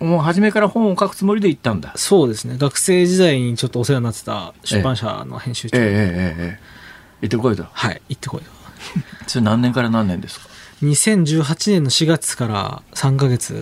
[0.00, 1.92] もう初めから本を書くつもりで行ったんだ。
[1.96, 2.56] そうですね。
[2.56, 5.76] 学生時代にちょっとお世話になってた出版社の編集長。
[5.76, 6.77] ええええええ
[7.22, 7.66] 行ってこいと。
[7.70, 8.50] はい行ってこいと。
[9.26, 10.46] それ何年から何年ですか
[10.82, 13.58] ？2018年の4月から3か月で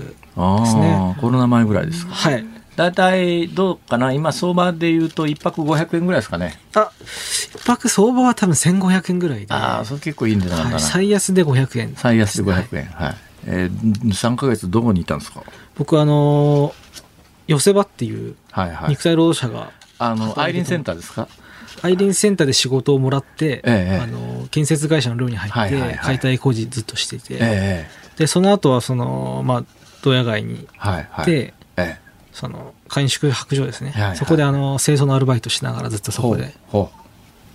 [0.67, 1.17] すね。
[1.21, 2.15] コロナ前ぐらいですか？
[2.15, 2.45] はい。
[2.77, 4.13] 大体どうかな？
[4.13, 6.61] 今相場でいうと1泊500円ぐらいですかね。
[6.75, 9.55] あ1泊相場は多分1500円ぐらいで。
[9.55, 10.57] ああそれ結構いいんじゃな。
[10.57, 11.95] いかな、はい、最安で500円。
[11.97, 12.85] 最安で500円。
[12.85, 15.43] はい、はい、えー、3か月どこにいたんですか？
[15.77, 16.75] 僕あの
[17.47, 18.35] 寄せ場っていう
[18.89, 21.29] 肉体労働者が、あのアイリンセンターですか？
[21.83, 29.65] アイリンセンターで仕事をもらって、ええ、あの建設会社の寮に入って、解体工事ずっとしていて、え、でその後はそのまあ
[30.03, 30.91] ドヤ街に行
[31.23, 32.01] って、はいはい、
[32.33, 36.55] その会員宿泊所ですね、はいはい、そこであの清掃のアルバイトしながらずっとそこで。
[36.69, 36.91] ほ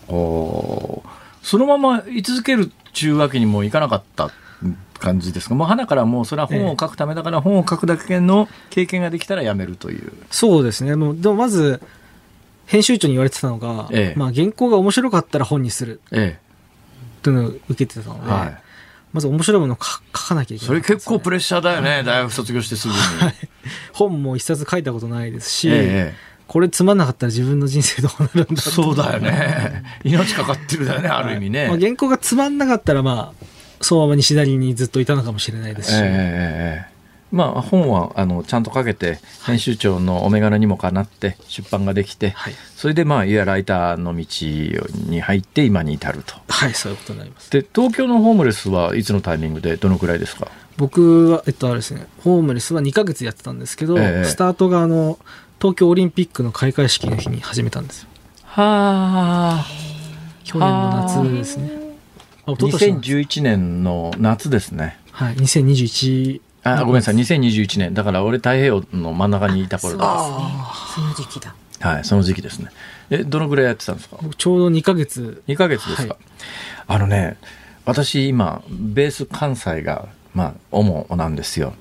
[0.09, 1.03] うお
[1.41, 4.29] そのまま居続けるっちゅうわけにもいかなかった
[4.99, 5.55] 感じですか？
[5.55, 10.95] もう花からもうそれは本を書くためだから本を書くだけの経験ができたらやめるという、そうですね。
[10.95, 11.81] もうでもまず
[12.65, 16.39] 編集長に言われてたのが、ええ、まあ、原稿が面白かったら本にする、ええ、
[17.21, 18.57] というのを受けてたので、はい、
[19.13, 22.99] まず面白いものを書かなきゃいけない、ね、それ結構プレッシャーだよね、大学卒業してすぐに。
[23.93, 26.13] 本も一冊書いたことないですし、え、
[26.47, 29.83] これつまんなかったら自分の人生どうなるんだそうだよね。
[30.03, 31.67] 命かかってるだよね、ある意味ね。
[31.67, 33.45] まあ、原稿がつまんなかったら、まあ、
[33.81, 35.95] そのまま西成にずっといたのかもしれないですし。
[35.97, 36.90] ええ
[37.31, 44.25] まあ、本はあのちゃんとかけて編集長のお眼鏡にもかなって出版ができて、はい、それでまあいわゆるライターの道
[45.09, 46.35] に入って今に至ると。
[46.47, 47.49] はいそういうことになります。
[47.49, 50.47] で東京のホームレスはいつのタイミングでどのくらいですか？
[50.77, 55.17] 僕はえっとあれですねホームレスは2か月やってたんですけど、ええ、スタートがあの
[55.59, 58.09] 東京オリンピックの開会式の日に始めたんですよ。
[58.43, 59.65] はあ。
[60.43, 61.71] 去年の夏ですね。
[62.45, 64.49] 2011年の夏。
[64.49, 64.97] ですね。
[65.11, 67.15] はい2021あごめんなさい。
[67.15, 67.93] 2021年。
[67.93, 70.17] だから俺太平洋の真ん中にいた頃だ
[70.93, 71.55] その時期だ。
[71.79, 72.69] はいその時期ですね。
[73.09, 74.17] えどのぐらいやってたんですか？
[74.37, 75.41] ちょうど2か月。
[75.47, 76.23] 2か月ですか、はい、
[76.87, 77.37] あのね
[77.85, 81.73] 私今ベース関西がまあ主なんですよ。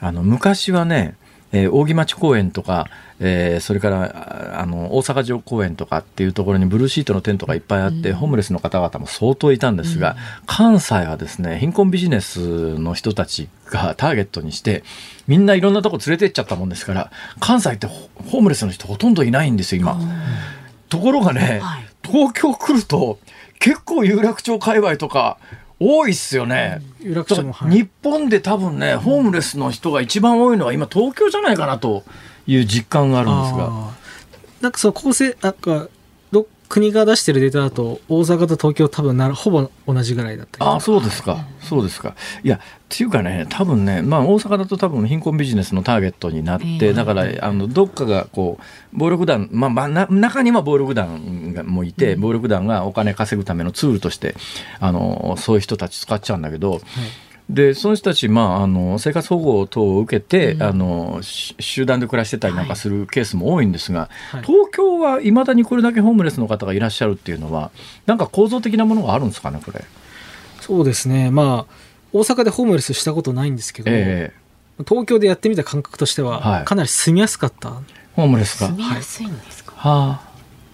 [0.00, 1.16] あの昔はね
[1.52, 2.88] えー、扇町公園とか、
[3.20, 14.84] えー、それからあの大阪城公園とかっていうところにブルーシートのテントがいっぱいあって、うん、ホームレスの方々も相当いたんですが、うん、関西はですね貧困ビジネスの人たちがターゲットにして
[15.26, 19.98] みんないろんなとこ連れてっちゃったもんですから関西ってホームレスの人ほとんどいないんですよ今。
[20.88, 23.18] ところがね、はい、東京来ると
[23.58, 25.38] 結構有楽町界隈とか
[25.80, 26.82] 多いっすよね。
[27.00, 32.04] 有楽町も、はい、日本で多分ね、ホームレスの人が一番多いのは今東京じゃないかなと
[32.46, 33.98] いう実感があるんですが。
[34.60, 35.88] なんかその構成、なんか
[36.68, 41.46] 国が出してるデータだと大阪と東京多分なほぼ同じぐらいだったあそうですか。
[41.60, 42.14] そうですか。
[42.42, 48.58] いやっていうかね多分ねまあ大阪だと多分貧困ビジネスのターゲットになって、えー、だからあのどっかがこ
[48.92, 54.34] う暴力団まあ、まあ、な中には暴力団もいて、うん、暴力団がお金稼ぐためのツールとして
[54.78, 56.80] あのそういう人たち使っちゃうんだけど、はい
[57.50, 67.70] でその人たち、まあ、あの生活保護等を受けて、うん、あの集団で暮らしてたりなんかするケースも多いんですが、はい、東京はいまだにこれだけホームレスの方がいらっしゃるっていうのは
[68.04, 69.82] なんか構造的なものがあるんですかねこれ。
[70.60, 71.30] そうですね。
[71.30, 71.72] まあ
[72.12, 77.70] 大阪でホームレスしたことないんですけど、えー、東京でやってみた感覚としては、はい、かなり住みやすかった。
[78.14, 78.68] ホームレスが。
[78.68, 80.28] 住みやすいんですか、はい、はあ。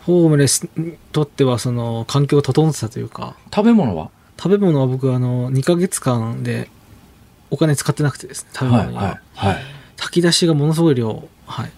[0.07, 3.37] ホームレスにとってはその環境が整ってたというか。
[3.55, 4.11] 食べ物は？
[4.37, 6.69] 食べ物は僕あの2か月間で
[7.51, 9.63] お金使ってなくてですね食べ物には、はいはいはい、
[9.97, 11.71] 炊き出しがものすごい量、はい、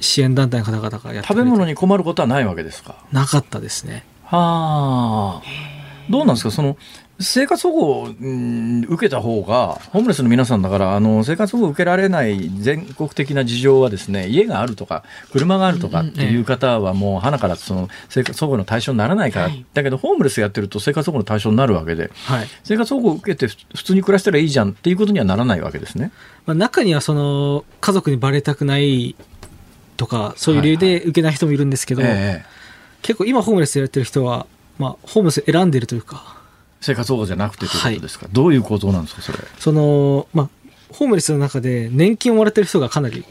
[0.00, 1.28] 支援団体の方々がやって。
[1.28, 2.96] 食べ物に困ることはないわけですか？
[3.12, 4.04] なかったですね。
[4.24, 5.42] はあ。
[6.08, 6.50] どうなんですか？
[6.50, 6.76] その
[7.20, 26.12] 生活保護を、うん、受けた方が、ホームレスの皆さんだから、あの生活保護を受けられない全国的な事情はですね、家があるとか、車があるとかっていう方はもう、花からその生活保護の対象にならないから、はい、だけど、ホームレスやってると生活保護の対象になるわけで、はい、生活保護を受けて普通に暮らしたらいいじゃんっていうことにはならないわけですね。
[26.46, 29.14] まあ、中にはその家族にばれたくない
[29.98, 32.44] とか、そういう理由で受けない人もいるんですけど、はいはいえ。
[33.02, 34.46] ー、結構今ホームレスやってる人は、
[34.78, 36.39] まあ、ホームレス選んでるというか、
[36.80, 39.38] 生活保護じゃなくてということですか、はい、どういうことなんですかそれ？
[39.58, 40.48] そのまあ
[40.92, 43.24] ホームレスの中で年金をもらってる人がかなり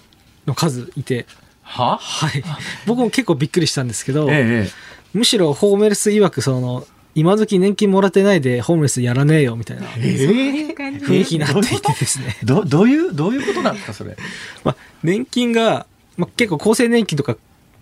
[0.45, 1.25] の数いて。
[1.63, 1.97] は？
[1.97, 2.43] はい。
[2.85, 4.69] 僕も結構びっくりしたんですけど、ええ、
[5.13, 6.85] むしろホームレス曰くその
[7.15, 9.87] 今時年金もらってないでホームレスやらねえよみたいな。
[9.87, 12.37] 雰囲気になっていてですね。
[12.43, 14.15] どどういうどういうことなんですかそれ、
[14.63, 15.85] まあ、年金が、
[16.17, 17.35] まあ、結構厚生年金とか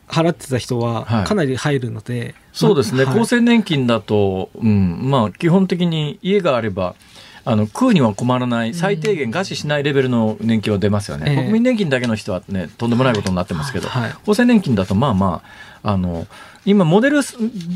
[0.08, 5.10] 払ってた人はかなり入るので、はい、そうですね、はい、厚生年金だと、うん。
[5.10, 6.96] まあ、基本的に家があれば
[7.44, 15.42] あの食うには困らない最低限餓死しないレベルの年金は出ますよね、国民年金だけの人はねとんでもないことになってますけど、はい、厚生年金だとまあま
[15.84, 16.28] ああの
[16.68, 17.22] 今モデル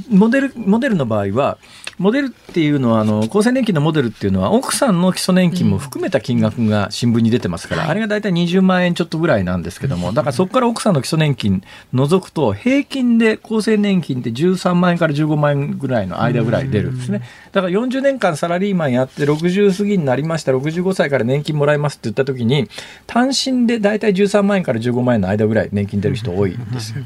[0.09, 1.57] モデルモデルの場合は
[1.97, 11.63] モデルっていうのはあの厚生年金のモデルっていうのは奥さんの基礎年金も含めた金額が新聞に出てますから、うん、あれが大体20万円ちょっとぐらいなんですけどもだからそこから奥さんの基礎年金
[11.93, 17.21] 除くと平均で厚生年金って13万円から15万円ぐらいの間ぐらい出るんですね。
[17.53, 22.67] だから40年間サラリーマンやって60過ぎになりました65歳から年金もらいますって言った時に
[23.07, 27.03] 単身で大体13万円から15万円の間ぐらい年金出る人多いんですよ。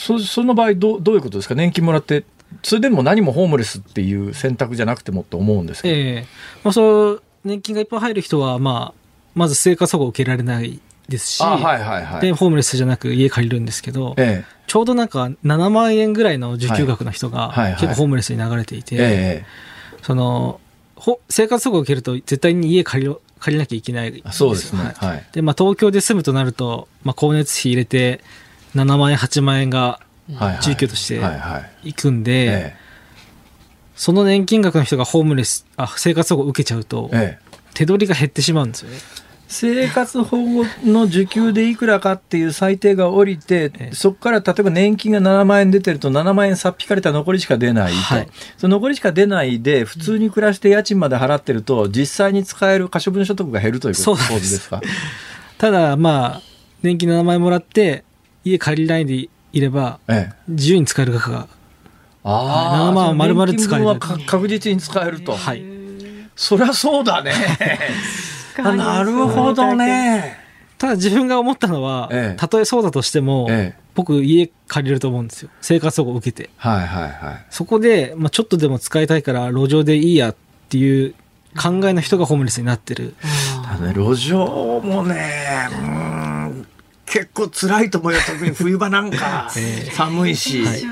[0.00, 1.54] そその場合どどういうことですか？
[1.54, 2.24] 年金もらって
[2.62, 6.22] それでも何もホームレスっていう選択じゃなくてもと思うんですけど、えー
[6.64, 9.00] まあ、そう年金がいっぱい入る人は、まあ、
[9.34, 19.44] まず生活保護を受けられないですし、はいはいはい、でホームレスじゃなく家借りるんですけど、ええ、ちょうどなんか7万円ぐらいの受給額の人が結構ホームレスに流れていて、はいはいはい、
[20.02, 20.60] その
[21.28, 28.20] 生活保護を受けると絶対に家借りろ借りなきゃいけないそうですね、はい、でまあ、東京で住むとなると、まあ、光熱費入れて
[28.74, 30.00] 7万円8万円が
[30.62, 31.20] 住居として
[31.82, 32.74] いくんで、
[33.96, 37.10] その年金額の人がホームレスあ生活保護を受けちゃうと、
[37.74, 38.98] 手取りが減ってしまうんですよね。
[39.52, 54.70] 生活保護の受給でいくらかっていう最低が降りて、ええ、そこから例えば年金が7万円出てると7万円さっぴかれた残りしか出ないと、はい、その残りしか出ないで普通に暮らして家賃まで払ってると実際に使える可処分所得が減るという構図です。
[54.70, 54.80] か？
[55.58, 56.42] ただまあ
[56.84, 58.04] 年金7万円もらって
[58.44, 60.00] 家借りないでいれば、
[60.48, 61.48] 自由に使える額が、
[62.22, 63.86] あ7万丸々使える。
[63.86, 65.32] は確実に使えると。
[65.32, 65.64] はい。
[66.36, 67.32] そりゃそうだね。
[68.58, 70.38] なるほどね。
[70.78, 75.50] ただ自分が思ったのは、ええ、たとえそうだとしても、ええ、僕家借りれると思うんですよ。
[75.60, 76.48] 生活保護を受けて。
[76.56, 77.46] はいはいはい。
[77.50, 80.36] そこで、まあ、ちょっとでも使いたいから路上でいいやっ
[80.70, 81.14] ていう
[81.54, 83.14] 考えの人がホームレスになってる。
[83.80, 86.29] ね、路上もね、うん
[87.10, 90.84] 結構辛いと思うよ特に冬場なんか、 えー、寒いし、はい、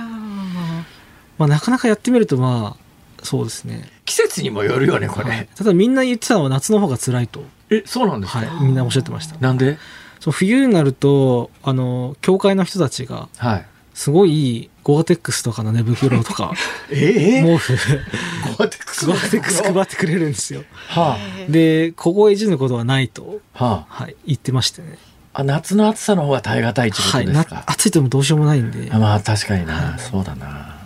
[1.38, 3.88] まあ、なかなかやってみるとまあそうですね。
[4.04, 7.44] 季節にもよるよねこれ、はい、ただみんな言ってたのは夏の方が辛いと。
[7.70, 9.36] えそうなんですか、はい、みんなおっしゃってました。
[9.38, 9.78] なんで？
[10.20, 16.52] そう冬になるとあの教会の人たちが、はい、すごいゴアテックスとかの寝袋とか、
[16.90, 17.76] えー、毛布。
[18.56, 24.04] ゴアテックスゴアテックス配ってくれるんですよ、はあ、で凍え死ぬことはないと、はあ。
[24.04, 24.98] はい、言ってましてね
[25.34, 28.90] あ夏の暑さの方が耐え難いってことですか、はい、暑いともどうしようもないんで。
[28.90, 30.78] まあ確かにな、はい、そうだな。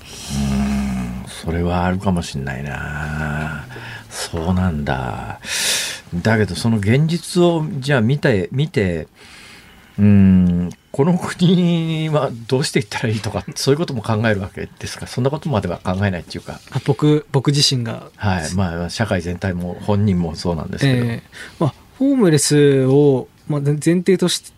[0.00, 3.64] うんそれはあるかもしんないな。
[4.10, 5.40] そうなんだ。
[6.14, 9.08] だけどその現実をじゃあ見て見て
[9.98, 15.06] うんこの国はどうしていったらいいとかそういうことも考えるわけですか？
[15.06, 16.60] そんなことまでは考えないっていうか。
[16.86, 18.10] 僕僕自身が。
[18.16, 18.54] はい。
[18.54, 21.22] まあ社会全体も本人もそうなんですけど、えー、
[21.58, 24.52] まあ、ホームレスをまあ、前提として、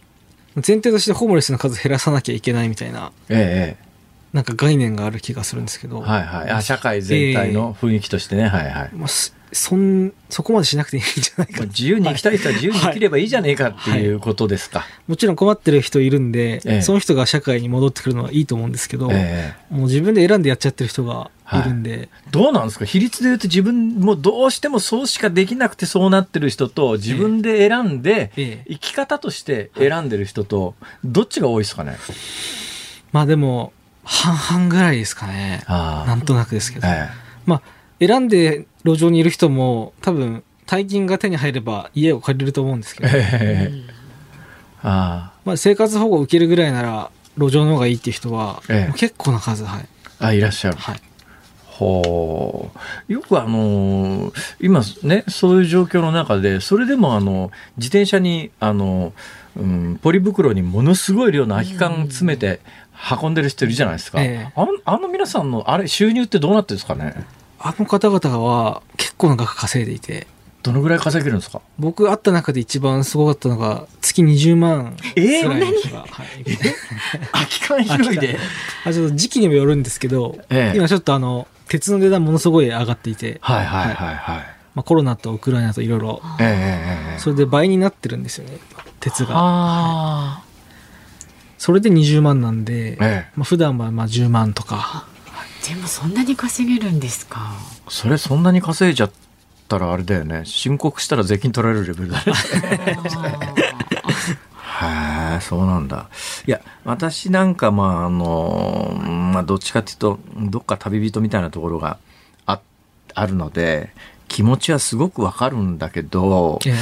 [0.57, 3.85] 前提としてホームレスの数減らさなきゃいけないみたいな、ええ、
[4.33, 6.01] なんか概念がある気がするんですけど。
[6.01, 6.51] はいはい。
[6.51, 8.91] あ、社会全体の雰囲気としてね、えー、はいはい。
[8.95, 9.09] まあ、
[9.53, 11.65] そん、そこまでしなくていいんじゃないか。
[11.65, 14.81] 自由に生きたい人は自由に生きればいいじゃねえかっていうことですか。
[14.81, 14.89] はい。
[14.89, 21.63] はい、もちろん困ってる人いるんで、えー、その人が社会に戻ってくるのはいいと思うんですけど、えー、もう自分で選んでやっちゃってる人がい。
[21.65, 22.85] るんで、はい、どうなんですか？
[22.85, 28.33] 比率で言うと自分もどうしてもそうしかできなくてそうなってる人と自分で選んで、
[28.69, 30.75] 生き方として選んでる人と
[31.05, 31.97] どっちが多いですかね？
[33.13, 33.73] まあでも
[34.05, 35.65] 半々ぐらいですかね。
[35.67, 36.87] なんとなくですけど、
[37.47, 37.63] まあ
[37.99, 43.99] 選んで路上にいる人も多分大金が手に入れば家を借りると思うんですけど、ええ
[44.83, 48.89] あまあ、生活保護を受けるぐらいなら路上の方がいいっていう人は、ええ。
[48.89, 49.89] もう結構な数はい、
[50.21, 51.01] ああいらっしゃる、はい、
[51.65, 52.71] ほ
[53.09, 53.13] う。
[53.13, 59.13] よくあの今ねそういう状況の中でそれでもあの自転車にあの、
[59.57, 62.61] うん、ポリ袋にものすごい量の空き缶詰めて
[63.21, 64.53] 運んでる人いるじゃないですか、ええ。
[64.55, 67.15] あのあの皆さんのあれ収入ってどうなってるんですかね？
[67.61, 70.27] あの方々は結構な額稼いでいて。
[70.61, 71.63] どのぐらい稼げるんですか？
[71.79, 76.45] 僕会った中で一番すごかったのが月20万ええぐらいの人が、はい、
[77.31, 78.37] 空き缶拾いで？
[78.85, 80.77] あちょっと時期にもよるんですけど、ええ。
[80.77, 86.55] 今ちょっとあの鉄の値段ものすごい上がっていて、はいはいはいはいまあ、コロナとウクライナといろいろええええ
[87.13, 87.19] ええ。
[87.21, 88.59] それで倍になってるんですよね
[88.99, 89.35] 鉄が。
[89.37, 90.43] あ
[91.57, 93.27] それで20万なんで、ええ。
[93.37, 95.07] まあ、普段はまあ10万とか
[95.67, 97.39] でもそんなに稼げるんですか？
[97.41, 97.57] あ
[97.89, 99.11] それそんなに稼いじゃっ
[99.69, 102.33] たらあれだよね申告したら税金取られるレベルだね
[104.81, 106.09] へえ、そうなんだ。
[106.47, 108.97] いや、私なんか、まあ、あの、
[109.33, 111.99] まあ、どっちかっていうと、どっか旅人みたいなところが
[112.47, 112.61] あ、
[113.15, 113.91] あるので、
[114.29, 116.75] 気持ちはすごくわかるんだけど、ええ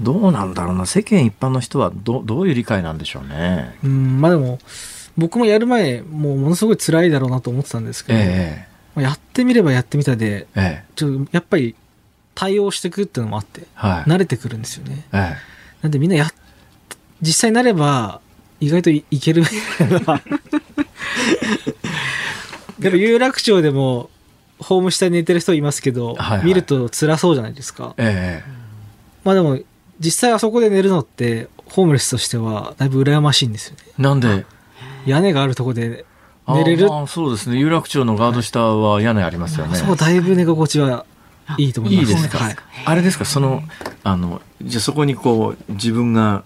[0.00, 3.74] どうなんだろうな、世間一般の人はどどういう理解なんでしょうね。
[3.82, 4.60] うんまあでも
[5.20, 10.84] 僕もやる前もうものすごい辛いだろうなと思ってたんですけど、えまあやってみればやってみたでえ、え。
[10.96, 11.74] ちょっとやっぱり
[12.34, 14.10] 対応していくっていうのもあってえ、はい。
[14.10, 15.04] 慣れてくるんですよね。
[15.12, 15.36] え
[15.82, 16.32] なんでみんなやっ
[17.20, 18.22] 実際になれば
[18.60, 19.44] 意外といいける。
[22.78, 24.08] でも有楽町でも
[24.58, 26.46] ホーム下に寝てる人いますけど、はいはい。
[26.46, 27.94] 見ると辛そうじゃないですか。
[27.98, 28.50] ええ。
[29.22, 29.58] まあでも
[29.98, 33.82] 実際あそこで寝るのってホームレスとしてはだいぶ羨ましいんですよね。
[33.98, 34.46] えなんで、
[35.06, 36.04] 屋根があるとこで
[36.48, 36.88] 寝れる？
[37.06, 37.58] そうですね。
[37.58, 39.72] 有楽町のガード下は屋根ありますよね。
[39.74, 41.06] あそこだいぶ寝心地は
[41.58, 42.10] いいと思います。
[42.10, 43.24] いいですか、はい、あれですか？
[43.24, 43.62] その
[44.04, 46.44] あのじゃあそこにこう自分が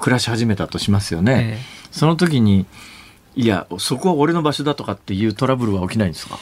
[0.00, 2.66] 暮らし始めたとしますよね、えその時に
[3.34, 6.38] いやそこは俺の場所だとかっていうトラブルは起きないんですか？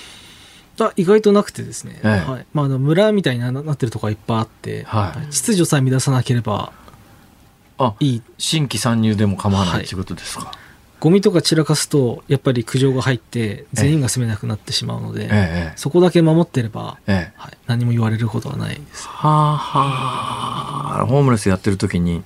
[0.96, 2.30] 意外となくてですね、ええ。
[2.30, 2.46] はい。
[2.52, 5.32] まあ、あの村みたいにななってるとこがいっぱいあって、はい。
[5.32, 6.72] 秩序さえ乱さなければ
[7.78, 8.22] あいい。
[8.38, 9.84] 新規参入でも構わなはいい。
[9.84, 10.50] っていうことですか、
[11.04, 17.32] ゴミとか散らかすとやっぱり苦情が入って全員が住めなくなってしまうので、ええそこだけ守ってれば、ええ。
[17.36, 19.06] はい、何も言われることはないです。
[19.06, 21.06] はあはあ。
[21.06, 22.22] ホームレスやってる時に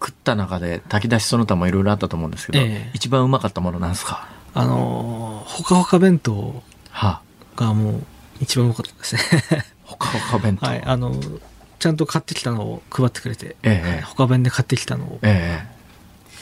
[0.00, 2.90] 食った中で炊き出しその他もいろいろあったと思うんですけど、ええ。
[2.94, 4.26] 一番うまかったものなんですか？
[4.54, 6.60] あのーほかほか弁当
[6.90, 7.20] は
[7.54, 8.02] がもう
[8.40, 9.22] 一番多かったですね。
[9.84, 11.14] ほかほか弁当、はいあの
[11.78, 15.77] ちゃんと買ってきたのを配ってくれて、ええはい他弁で買ってきたのをえそれ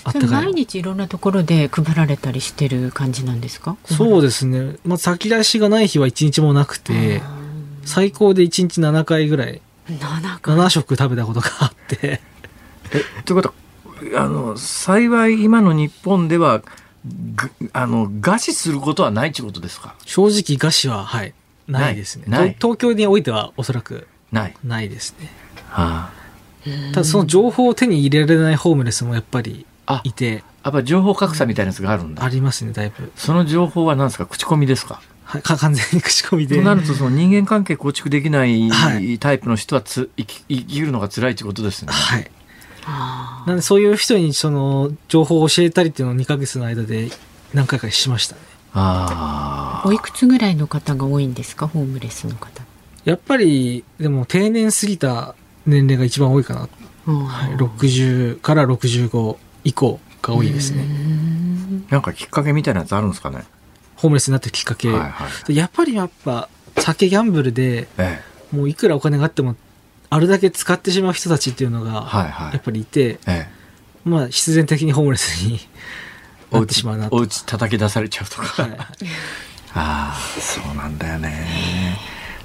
[0.07, 0.29] あったかい。
[0.47, 3.77] 毎日いろんなところで配られたりしてる感じなんですか？
[3.85, 7.23] そうですね、まあ、先出しがない日は1日もなくて
[7.85, 12.21] 最高で1日7回ぐらい七回？7食食べたことがあって。
[12.93, 13.55] えということ
[14.17, 16.63] はあの幸い今の日本では
[17.35, 19.95] ぐあの餓死することはないってことですか？
[20.05, 21.35] 正直餓死ははい
[21.69, 22.25] ないですね。
[22.29, 22.55] ない。
[22.55, 25.31] と東京においてはおそらくない、ないですね。
[25.69, 26.11] は
[26.93, 30.45] ただその情報を手に入れられないホームレスもやっぱりあ、あいて。
[30.65, 34.27] やっぱ情報格差みたいなやつがあるんだ、ありますねだいぶ、その情報は何ですか？
[34.27, 35.01] 口コミですか？
[35.25, 36.57] はい、か 完全に口コミで。
[36.57, 39.19] となるとその人間関係構築できないはい。
[39.21, 41.93] タイプの人はつ生き生きるのが辛いってことですね。
[41.93, 42.29] はい。
[42.85, 47.11] あなんでそういう人にその情報を教えたりっていうのを2ヶ月の間で
[47.55, 48.41] 何回かしましたね。
[48.75, 49.89] あー。
[49.89, 51.69] おいくつぐらいの方が多いんですか？
[51.69, 52.65] ホームレスの方。
[53.05, 56.61] やっぱりでも定年過ぎた年齢が一番多いかな、
[57.13, 60.85] はい、60から65以降が多いですね
[61.91, 61.93] あ。
[61.93, 63.45] なんかきっかけみたいなやつあるんですかね？
[63.97, 65.45] ホームレスになったきっかけ、はいはい。
[65.49, 66.49] でやっぱりやっぱ
[66.79, 68.21] 酒ギャンブルでえ
[68.53, 69.57] もういくらお金があっても
[70.11, 72.63] あるだけ使ってしまう人たちっていうのえ、がはいはいやっ。
[72.63, 73.49] ぱりいて、ええ、
[74.05, 75.59] まあ必然的にホームレスに
[76.53, 78.63] なってしまうなとおうち叩き出されちゃうとか。
[78.63, 78.79] はいはい
[79.79, 81.99] ああそうなんだよね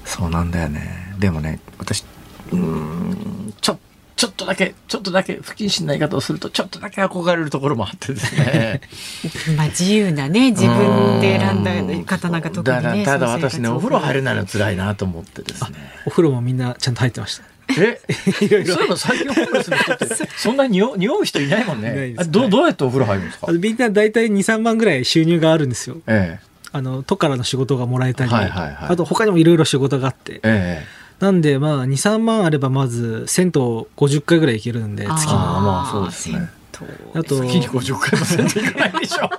[0.03, 2.03] そうなんだよねでもね私
[2.51, 3.80] うーんちょ
[4.22, 8.80] ちょっとだけちょっとだけ不謹慎な言い方をするとちょっとだけ憧れるところもあってですね。
[9.57, 13.03] まあ自由なね自分で選んだ方なんか特にだね。
[13.03, 15.91] ただその生活私ねお風呂入れないの辛いなと思ってですね。
[16.05, 17.43] お風呂もみんなちゃんと入ってました。
[17.82, 17.99] え？
[18.38, 20.05] そういえば最近ホームレスの人って
[20.38, 21.89] そんなに匂う匂う人いないもんね。
[21.91, 22.22] です。
[22.22, 23.51] あどうどうやってお風呂入るんですか？
[23.51, 25.97] みんな大体23万ぐらい収入があるんですよ。
[26.05, 26.38] え。
[26.74, 28.76] あの都からの仕事がもらえたり、はいはいはい。
[28.89, 30.36] あと他にもいろいろ仕事があって。
[30.43, 35.34] ええなんでまあ23万あればまず銭湯50回ぐらい行けるんで月に。
[35.34, 36.49] あーまあそうですね。
[36.74, 39.30] 銭湯あと月に50回もせんといかないでしょ。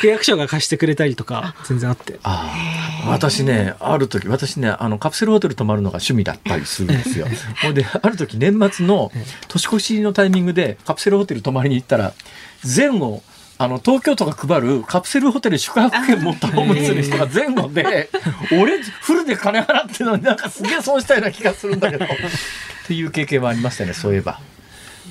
[0.00, 2.20] 区役所が貸してくれたりとか全然あって。
[2.22, 2.54] あ
[3.08, 7.26] 私ねある時私ねあのカプセルホテル泊まるのが趣味だったりするんですよ。
[7.62, 9.10] ほんである時年末の
[9.48, 12.12] 年越しのタイミングでカプセルホテル泊まりに行ったら
[12.64, 13.24] 前後
[13.64, 18.10] あの東京都が配るカプセルホテル宿泊券持ったホームレスの人が前後で
[18.60, 22.04] 俺フルで金払ってるのになんかすげえ損したような気がするんだけど。
[22.04, 22.08] っ
[22.86, 24.40] ていう経験はありましたねそういえば。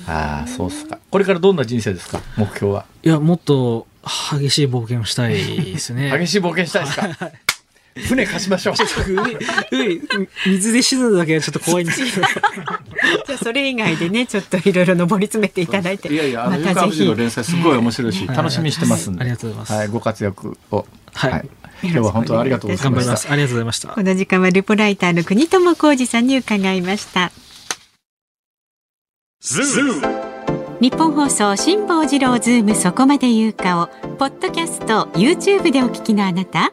[0.06, 0.98] ああそうっすか。
[1.10, 2.20] これからどんな人生ですか？
[2.36, 2.84] 目標は。
[3.02, 3.86] いやもっと
[4.38, 6.10] 激しい冒険をしたいですね。
[6.18, 7.30] 激しい冒険したいですか？
[7.96, 8.74] 船貸しましょう。
[10.46, 12.26] 水で死ぬだけはちょっと怖いんですけど。
[13.26, 16.12] じゃそれ以外でねちょっといろいろ上り詰めていただいて。
[16.12, 20.86] いやいやあの、ま、たの連載すごい面白いし、楽しみにしてますんで、ありがとうございます、はい、ご活躍を。
[21.14, 21.48] はい、
[21.82, 23.32] 今日は本当ありがとうございました。
[23.32, 27.30] ありがとうございましたこの時間はルポライターの國友公司さんに伺いました。
[30.80, 36.72] ニッポン放送辛坊治郎ズームそこまで言うかをポッドキャスト YouTube でお聞きのあなた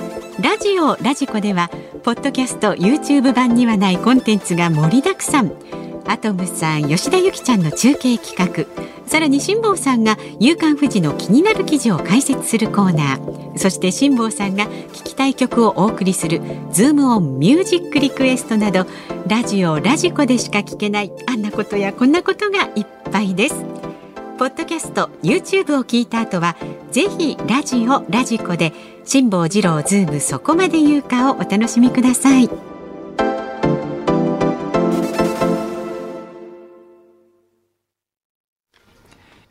[0.41, 1.69] ラジオラジコでは
[2.03, 5.53] ポッドキャスト YouTube 版にはないコンテンツが盛りだくさん。
[6.07, 8.65] アトムさん吉田由紀ちゃんの中継企画。
[9.07, 13.57] さらに辛坊さんが「夕刊富士」の気になる記事を解説するコーナー。
[13.57, 16.41] そして辛坊さんが聞きたい曲をお送りする
[16.73, 18.87] 「ズームオンミュージックリクエストなど
[19.27, 23.90] ラジオラジコでしか聞けないあんなことやこんなことがいっぱいです。
[24.41, 26.57] ポッドキャスト YouTube を聞いた後は
[26.89, 28.73] ぜひラジオラジコで
[29.05, 32.49] 辛坊治郎ズームそこまで言うかをお楽しみください。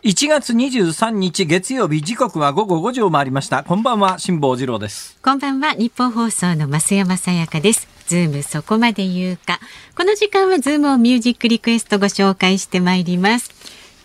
[0.03, 3.63] 1月23日月曜日時刻は午後5時を回りました。
[3.63, 5.17] こんばんは辛坊治郎です。
[5.23, 7.87] こんばんはニッポン放送の増山さやかです。
[8.09, 9.61] ズームそこまで言うか。
[9.97, 13.60] この時間はズームオンミュージックリクエストご紹介してまいります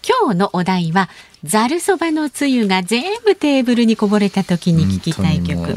[0.07, 1.09] 今日のお題は
[1.43, 5.75] ざるそばのつゆが全部テーブルにこぼれた時に聞きたい曲。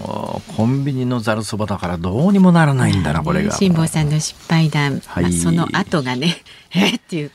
[0.54, 3.52] コンビニのざるそばだからどうにもならないんだな、これが。
[3.52, 5.24] 辛坊さんの失敗談、はい。
[5.24, 6.42] まあ、その後がね
[6.74, 7.30] えっていう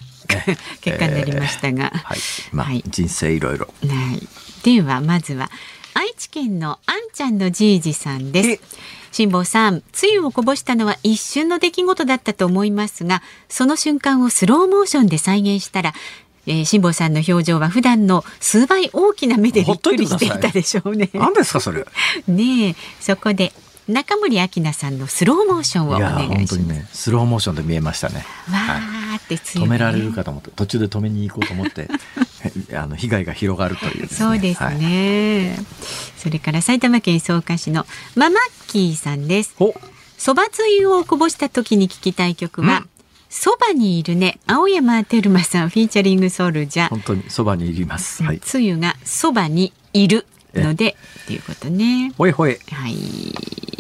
[0.82, 2.18] 結果になりましたが、えー、はい、
[2.52, 4.28] まあ、はい、人生いろいろ、はい、
[4.64, 5.50] ではまずは
[5.96, 8.62] 愛知県のあんちゃんのじいじさんです。
[9.14, 15.94] 辛坊さん、つゆをこぼしたのは一瞬の出来事だったと思いますが、その瞬間をスローモーションで再現したら、
[16.46, 21.10] えー、辛坊さんの表情は普段の数倍大きな目でびっくりしていたでしょうね。
[21.14, 21.86] 何ですかそれ。
[22.28, 23.54] ねそこで
[23.88, 26.68] 中森明菜さんのスローモーションをお願いします。
[26.68, 28.26] ね、スローモーションで見えましたね。
[28.50, 31.90] わーって強い、ね、止められるかと思って途中で止めに行こうと思って
[32.76, 35.66] あの被害が広がるという、ね、そうですね、はい、
[36.18, 37.86] それから埼玉県草加市の
[38.16, 39.56] ママッキーさんです。
[40.18, 42.86] そばつゆをこぼした時に聞きたい曲は、
[43.36, 44.40] そばにいるね。
[44.46, 52.14] 青山テルマさんフィーチャリング SoulJa 本当にそばにいります、はい、つゆがそばにいるのでっていうことね。
[52.16, 52.60] ほいほい。
[52.72, 52.96] はい。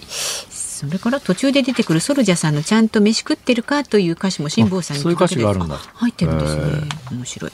[0.09, 5.77] それから途中で出てくる SoulJa さんのちゃんと飯食ってるかという歌詞も辛坊さんにそういう歌詞があるんだ。
[5.77, 6.63] 入ってるんですね。
[7.11, 7.51] 面白い。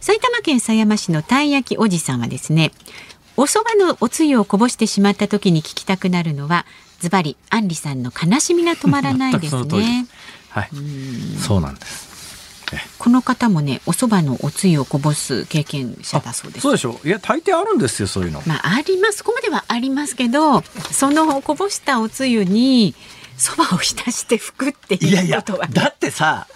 [0.00, 2.70] 埼玉県狭山市のたい焼きおじさんはですね
[3.36, 6.64] お蕎麦のおつゆをこぼしてしまった時に聞きたくなるのは
[7.00, 10.06] ズバリアンリさんの悲しみが止まらないですね
[10.60, 10.70] はい、
[11.38, 12.16] そうなんです。
[12.98, 16.62] この方もね、お蕎麦のおつゆをこぼす経験者だそうです。
[16.62, 17.06] そうでしょう。
[17.06, 18.42] いや、大抵あるんですよ、そういうの。
[18.46, 19.22] まあ、あります。
[19.22, 22.94] ここまではありますけど、そのこぼしたおつゆに。
[23.38, 26.46] 蕎麦を浸して拭くっていうことは、だってさ。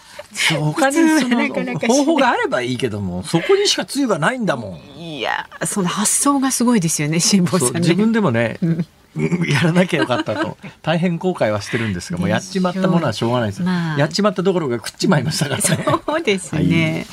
[0.59, 4.98] 他にその方法があればいいけども、そこにしかつゆがないんだもん。
[4.98, 8.59] いや、その発想がすごいですよね、辛坊さん、ね、自分でもね。
[8.62, 8.86] うん
[9.49, 10.57] やらなきゃよかったと。
[10.83, 15.63] 大変後悔はしてるんですがもうやっちまったものはしょうがないです、まあ、やっちまったところが食っちまいましたからね。
[16.07, 17.07] そうですね、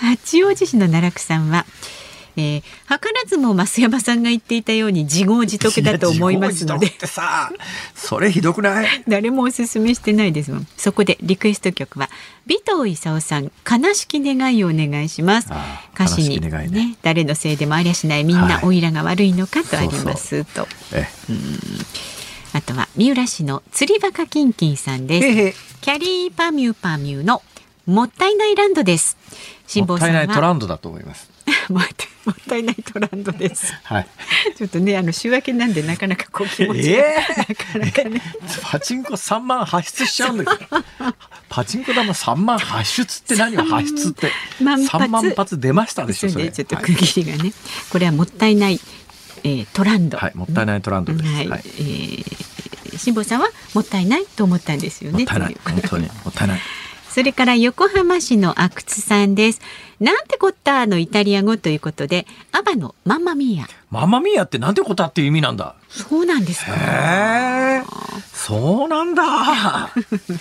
[0.00, 1.66] はい、八王子市の奈落さんは
[2.38, 6.88] えー、図らずも増山さんが言っていたように自業自得だと思いますので。
[7.06, 7.50] さ
[7.94, 8.86] それひどくない？
[9.08, 10.66] 誰もおすすめしてないですもん。
[10.76, 12.10] そこでリクエスト曲は
[12.48, 15.48] 尾藤勲さん悲しき願いをお願いします。
[15.94, 20.68] 歌詞にね、ね、誰のせいでもありゃしないみんなおいらが悪いのかとありますと。
[22.52, 25.58] あとは三浦市の釣りバカキンキンさんです。
[25.80, 27.42] キャリーパミュパミュの
[27.86, 29.16] もったいないランドです。
[29.66, 31.28] 辛坊さんはトランドだと思います
[31.70, 31.84] もっ
[32.48, 33.72] たいないトランドです。
[33.84, 34.06] はい。
[34.56, 38.22] ちょっとね、あの週明けなんで、なかなかこう気持ちが、えー、なかなかね。
[38.62, 40.70] パチンコ三万発出しちゃうんだけど。
[41.48, 44.32] パチンコ玉三万発出って何を発出って？
[44.88, 46.30] 三万発出ましたでしょ。
[46.30, 47.52] それちょっと区切りがね、はい、
[47.90, 48.80] これはもったいない、
[49.44, 50.18] えー、トランド。
[50.18, 51.26] はい、もったいないトランドです。
[51.32, 55.18] はい、はい、えー、辛坊さんはもったいないと思ったんですよね。
[55.18, 55.56] もったいない。
[55.64, 56.60] 本当にもったいない。
[57.16, 59.62] それから横浜市の阿久津さんです。
[60.00, 63.66] なんてこったのイタリア語ということで、アバのママミーヤ。
[63.90, 65.76] ママミーヤってなんてこったっていう意味なんだ？
[65.88, 66.72] そうなんですか。
[66.74, 67.82] へ
[68.34, 69.22] そうなんだ。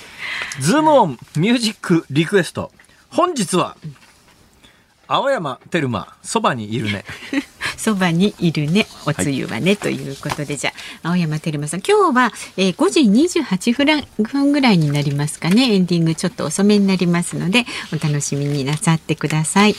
[0.59, 2.73] ズームオンミュージックリクエスト。
[3.09, 3.77] 本日は、
[5.07, 7.05] 青山テルマ、そばにいるね。
[7.77, 19.75] そばにいるねおつゆはね、はい、ということでじゃあ青山テルマさん今日は、えー、5時28分ぐらいになりますかねエンディングちょっと遅めになりますのでお楽しみになさってください。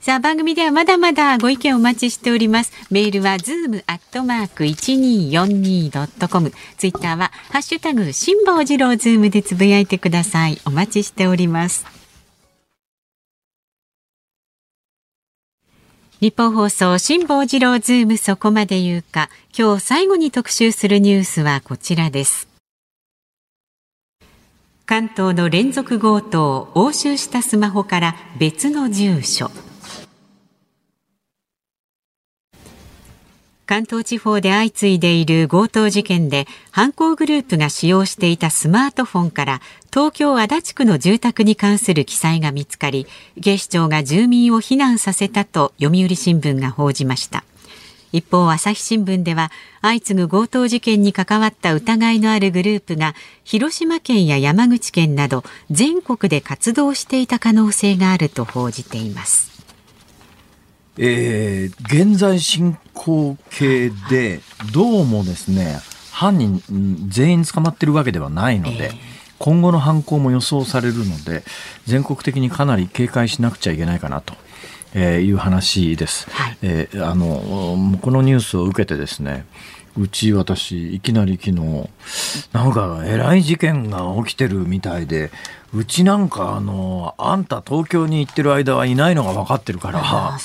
[0.00, 2.72] さあ番組ではまだまだご意見お待ちしております。
[2.90, 6.52] メールはズームアットマーク一二四二ドットコム。
[6.76, 10.60] ツイッターはハッシュタグ辛坊治郎ズームでつぶやいてください。
[10.66, 11.93] お待ちしております。
[16.24, 19.28] ニッポン放送辛坊治郎ズームそこまで言うか。
[19.54, 22.48] 今日最後に特集するニュースはこちらです。
[24.86, 29.50] 関東の連続強盗押収したスマホから別の住所。
[33.66, 39.60] 関東地方で相次いでいる強盗事件で犯行グループが使用していたスマートフォンから
[39.90, 43.06] 東京足立区の住宅に関する記載が見つかり
[43.42, 47.44] 警視庁が住民を避難させたと読売新聞が報じました。
[48.12, 49.50] 一方朝日新聞では
[49.82, 55.42] 相次ぐ強盗事件に関わった疑いのあるグループが広島県や山口県など
[55.72, 59.53] 全国で活動していた可能性があると報じています。
[60.96, 64.40] えー、現在進行形で、
[64.72, 65.78] どうもですね、
[66.12, 66.62] 犯人
[67.08, 68.92] 全員捕まってるわけではないので、
[69.38, 71.42] 今後の犯行も予想されるので、
[71.86, 74.34] 全国的にかなり警戒しなくちゃいけないかなと。
[74.94, 79.44] えー、いう話です、はい、えー、あのこのニュースを受けてですね
[79.96, 81.88] うち私いきなり昨日
[82.52, 85.30] なんかえらい事件が起きてるみたいで
[85.74, 90.40] うちなんかあのあんた東京に行ってる間はいないのが分かってるからっ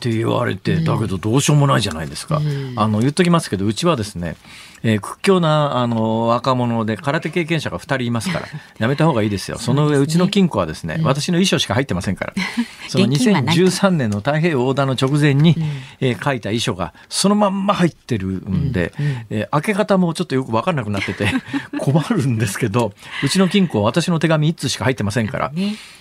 [0.00, 2.40] て言われて、だけどどうしようもないじゃないですか。
[2.76, 4.36] あの言っときますけどうちはですね
[4.84, 8.46] えー、屈強なあの若者で空手経験者が2人いますから
[8.78, 9.58] やめた方がいいですよ。
[9.58, 12.34] その上うちの金庫はですね、私の遺書しか入ってませんから。
[12.88, 15.56] その2013年の太平洋横断の直前に、
[16.00, 18.92] えー、書いた遺書がそのまんま入ってるんで、
[19.30, 21.28] えー、開け方もちょっとよく分からなくなってて
[21.80, 22.92] 困るんですけど
[23.22, 25.52] うちの金庫は私の手紙1通しか入ってませんから。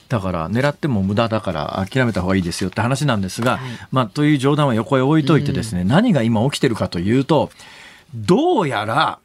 [0.10, 7.50] だから狙っても無駄だから諦めた方がいいですよって話なんですが、はい、まあ、という冗談は横へ置いといてですね、うん、何が今起きてるかというと
[8.14, 9.20] どうやら、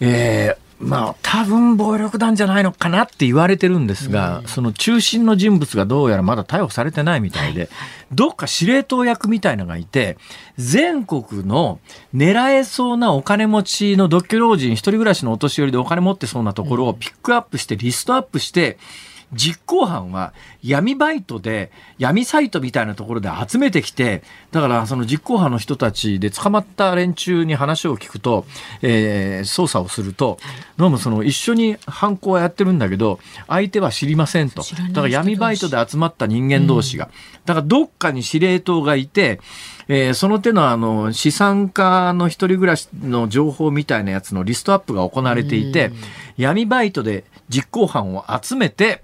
[0.00, 7.70] えー、まあ、多分暴力団じゃないのかなって言われてるんですが、うん、その中心の人物がどうやらまだ逮捕されてないみたいで、はい、
[8.12, 10.18] どっか司令塔役みたいのがいて、
[10.58, 11.78] 全国の
[12.14, 18.72] 狙えそうなお金持ちの独居老人、一人暮らしのお年寄りでお金持ってそうなところをピックアップして、リストアップして、
[19.06, 28.44] うん実行犯は闇バイトで闇サイトみたいなところで集めてきてだからその実行犯の人たちで捕まった連中に話を聞くと、
[28.82, 30.38] えー、捜査をすると
[30.76, 33.18] どうもその一緒に犯行はやってるんだけど
[33.48, 34.62] 相手は知りませんと。
[34.62, 37.10] だから闇バイトで集まった人間同士が、
[37.44, 39.40] だからどっかに司令塔がいて
[39.88, 45.92] えー、その手のあの資産家の一人暮らしの情報みたいなやつのリストアップが行われていて、
[46.36, 49.02] 闇バイトで実行犯を集めて、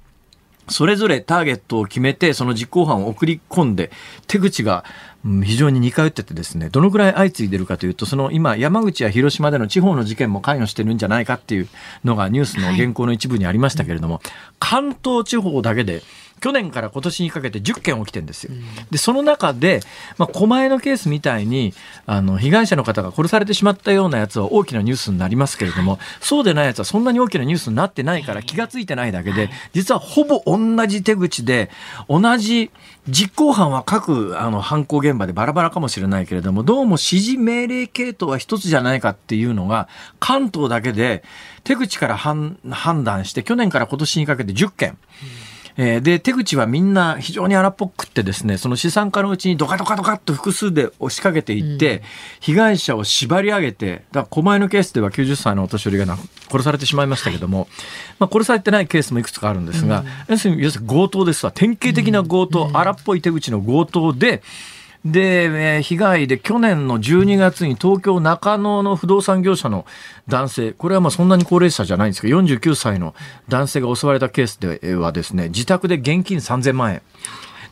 [0.68, 3.90] それぞれターゲットを決めて、その実行犯を送り込んで、
[4.26, 4.84] 手口が
[5.44, 11.68] 非常に似通っててですね、どのくらい相次いでるかというと、その今、山口や広島での地方の事件も関与してるんじゃないかっていう
[12.04, 14.20] のがニュースの原稿の一部にありましたけれども、
[14.58, 16.02] 関東地方だけで
[16.40, 18.52] 去年から今年にかけて10件起きてるんですよ。
[18.90, 19.80] で、その中で、
[20.16, 21.74] まあ、狛江のケースみたいに、
[22.06, 31.70] あの、被害者の方が殺されてしまったようなやつは大きなニュースになりますけれども、そうでないやつはそんなに大きなニュースになってないから気がついてないだけで、実はほぼ同じ手口で、
[32.08, 32.70] 同じ
[33.08, 39.88] 実行犯は各あの犯行現場でバラバラかもしれないけれども、どうも指示命令系統は一つじゃないかっていうのが、
[40.20, 41.22] 関東だけで
[41.64, 42.58] 手口から判
[43.04, 44.98] 断して、去年から今年にかけて10件。
[45.80, 52.02] えー、で、手口はみんな非常に荒っぽくってですね、その資産家のうちにドカドカドカっと複数で押しかけていって、うん、
[52.40, 56.04] 被害者を縛り上げて、だ狛江のケースでは90歳のお年寄りが
[56.50, 57.68] 殺されてしまいましたけども、はい、
[58.18, 61.52] まあ、殺されてないケースもいくつかあるんですが、うん、要するに強盗ですわ。
[61.52, 64.42] 典型的な強盗、荒っぽい手口の強盗で、
[65.04, 69.86] で、えー、被害で去年の12月に東京中野の不動産業者の
[70.26, 73.14] 男性、これはまあそんなに高齢者じゃないんですけど、49歳の
[73.48, 77.02] 男性が襲われたケースではですね、自宅で現金3000万円。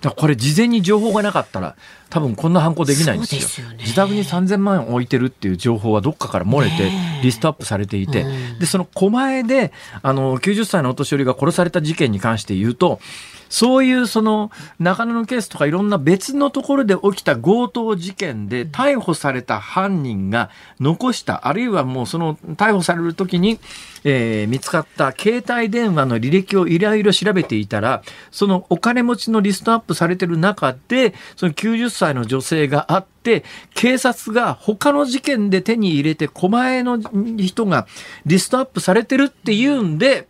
[0.00, 1.74] だこれ事前に情報がなかったら
[2.10, 3.40] 多分こんな犯行できないんですよ。
[3.40, 6.90] すよ自宅に3000万円置いてるっていう情報はどっかから漏れて
[7.22, 8.24] リストアップされていて、
[8.60, 9.72] でその狛江で
[10.02, 13.00] あの90歳のお年寄りが殺された事件に関して言うと
[13.48, 23.58] そういうその中野のケースとかいろんな別のところで起きた強盗事件で逮捕された犯人が残した、あるいはもうその逮捕される時に、
[24.04, 33.44] えー、見つかった携帯電話の履歴をいろいろ調べていたら、そのお金持ちのリストアップされてる中で、その90歳の女性があって、
[33.74, 37.00] 警察が他の事件で手に入れて狛江の
[37.38, 37.86] 人が
[38.24, 40.28] リストアップされてるっていうんで、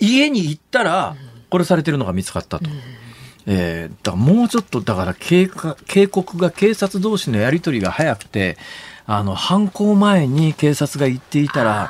[0.00, 1.16] 家に行ったら、
[1.50, 2.70] 殺されてるのが見つかったと。
[3.46, 5.48] えー、だからもうちょっとだから警
[5.86, 8.58] 警告が警察同士のやり取りが早くて
[9.06, 11.88] あの犯行前に警察が言っていたら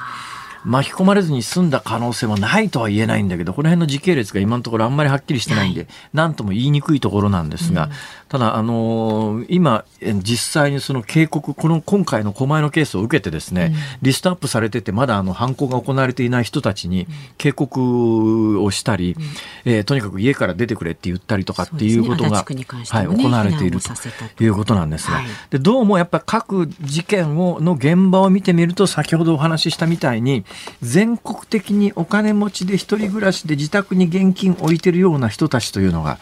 [0.65, 7.91] 巻き込まれずに済んだ可能性もないとは言えないんだけどこの辺の時系列が今のところあんまりはっきりしてないんで何、とも言いにくいところなんですが、
[8.29, 9.85] ただ、あのー、今、
[10.23, 17.07] 実際にその警告、この今回の狛江のケースを受けてですね、うん、リストアップされてて、まだあの犯行が行われていない人たちに
[17.39, 19.17] 警告をしたり、
[19.65, 30.45] うん、えー、とにかく家から出てくれって言ったりとかっていうことが、ね、はい、行われているということなんですが、はい、でどうもやっぱ各事件をの現場を見てみると、先ほどお話ししたみたいに、
[30.83, 36.19] 全国的にお金持ちで一人暮らしで自宅に現金置いてるような人たちというのが、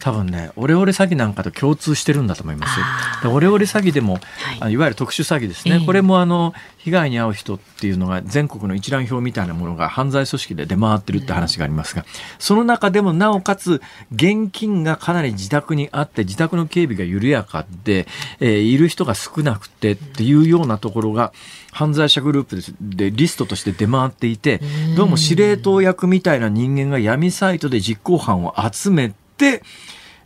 [0.00, 2.78] 多分ねオレオレ詐欺なんかと共通してるんだと思います
[3.24, 3.32] よ。
[3.32, 4.18] オレオレ詐欺でも、
[4.60, 12.04] はい、いわゆる特殊詐欺ですね、えー、これもあの被害に遭う人っていうのが全国の一覧表みたいなものが犯罪組織で出回ってるって話がありますが、
[12.38, 13.82] その中でもなおかつ
[14.12, 18.06] 現金がかなり自宅にあって自宅の警備が緩やかで、
[18.38, 21.32] えー、いる人が少なくてっていうようなところが
[21.72, 24.60] 犯罪者グループでリストとして出回っていて
[24.96, 29.25] どうも司令塔役みたいな人間が闇サイトで実行犯を集めて、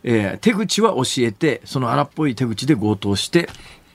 [0.03, 3.49] えー、手口は教えて、その荒っぽい手口で強盗して、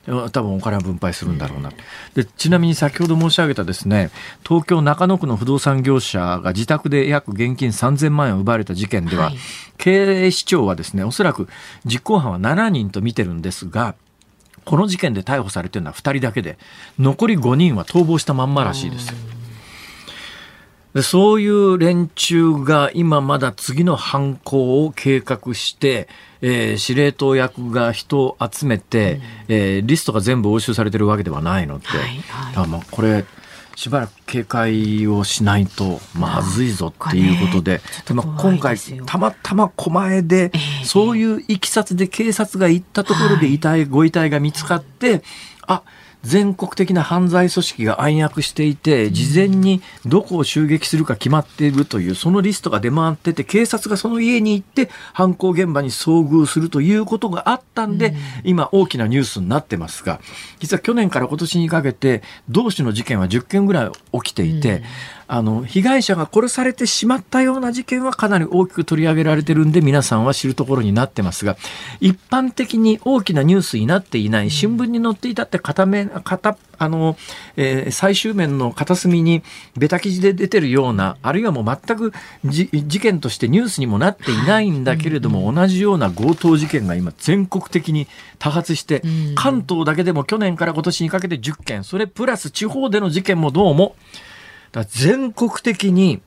[0.07, 1.71] 多分お金を分配するんだろうな
[2.13, 4.09] でちなみに先ほど申し上げたですね
[4.47, 9.37] 東京中野区の不動産業者が自宅で約現金3000万円を奪われた事件では、はい、
[9.77, 11.49] 経営市長はですねおそらく
[11.85, 13.95] 実行犯は7人と見てるんですが
[14.63, 16.57] この事件で逮捕されてるのは2人だけで
[16.99, 19.36] 残り5人は逃亡したまんまらしいですよ。
[20.93, 26.07] でそういう連中が今まだ次の犯行を計画して、
[26.41, 31.99] えー、司令塔役が人を集めて、うん、えー、リストが全部押収されてるわけではないので、はい
[32.55, 33.25] はい、まあこれ
[33.77, 37.79] しばらく警戒をしないとまずいぞっていうことで、
[38.11, 38.75] まあ、今回
[39.05, 40.51] たまたま狛江で、
[40.83, 45.21] そういういきさつで警察が行ったところで遺体、ご遺体が見つかって、
[45.67, 45.83] あ
[46.27, 58.13] 全国的な犯罪組織が暗躍していて、事前にどこを襲撃するか決まっているという、そのリストが出回ってて、警察がその家に行って犯行現場に遭遇するということがあったんで、
[58.43, 60.19] 今大きなニュースになってますが、
[60.59, 64.83] 実は去年から今年にかけて、同種の事件は10件ぐらい起きていて、
[65.29, 71.57] あの、被害者が殺されてしまったような事件はかなり大きく取り上げられてるんで、皆さんは知るところになってますが、
[71.99, 77.17] 一般的に大きなニュースになっていない、新聞に載っていたって片面、片、あの、
[77.57, 79.43] えー、最終面の片隅に
[79.75, 82.13] ベタ記事で出てるような、あるいはもう全く
[82.45, 88.07] 事件としてニュースにもなっていないんだけれども、同じような強盗事件が今全国的に
[88.39, 89.01] 多発して、
[89.35, 93.95] 関東だけでも去年から今年にかけて10件、それプラス地方での事件もどうも、
[94.71, 96.21] だ全国的に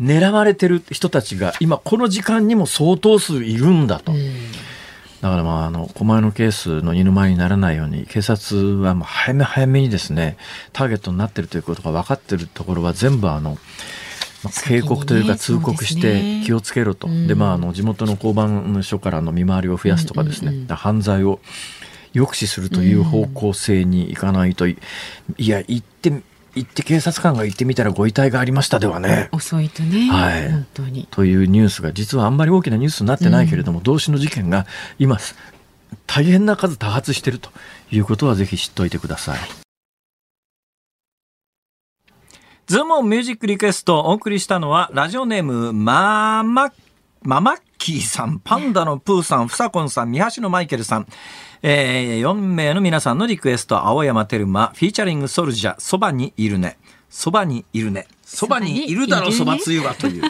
[0.00, 4.12] 狙われてる人たちが今この時間にも相当数いるんだと。
[5.20, 10.38] だからまあ、あの、狛江のケースの二の舞にならないように、警察はもう早め早めにですね、
[10.72, 13.58] ターゲットになってるということが分かってるところは全部あの、
[14.42, 17.06] まあ、警告というか通告して気をつけろと。
[17.06, 21.40] で、ねまあ、あの、地元の交番署からの見回りを増やすとかですね、うんうんうん、犯罪を
[22.14, 24.78] 抑止するという方向性にいかないと、い
[25.36, 26.22] や、行って
[26.54, 29.28] 行って警察官が行ってみたらご遺体がありましたではね。
[29.32, 31.08] 遅いとね、はい、本当に。
[31.10, 34.66] というニュースが実はあんまり大きなニュースになってないけれども、うん、同種の事件が
[34.98, 35.18] 今
[36.06, 37.50] 大変な数多発していると
[37.90, 39.38] いうことはぜひ知っておいてください。
[42.66, 46.72] ズームミュージックリクエストお送りしたのは、ラジオネーム、ママ、
[47.22, 51.08] ママッキーさん、パンダのプーさん、フサコンさん、三橋のマイケルさん、
[51.62, 56.78] えー、4名の皆さんのリクエスト、青山テルマ、フィーチャリング SoulJa、そばにいるね。
[57.10, 58.06] そばにいるね。
[58.24, 60.22] そばにいるだろ、そばつゆはという。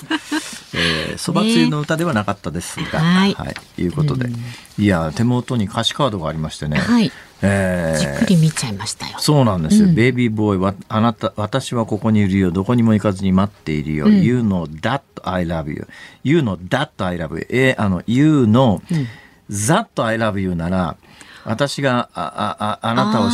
[0.73, 4.31] えー、そばつゆの歌ではなかったですが、ね、はい、はい、いうことで、
[4.79, 7.13] いや手元に歌詞カードがありましてね、はい、
[7.43, 9.19] えー、じっくり見ちゃいましたよ。
[9.19, 9.89] そうなんですよ。
[9.89, 12.51] うん、 Baby boy は、あなた、私はここにいるよ。
[12.51, 14.07] どこにも行かずに待っているよ。
[14.07, 15.87] うん、you know that I love you.
[16.25, 17.47] you know that I love you.
[17.51, 19.07] えー、あの、you know、うん、
[19.51, 20.97] that I love you なら、
[21.45, 23.29] 私があああなたを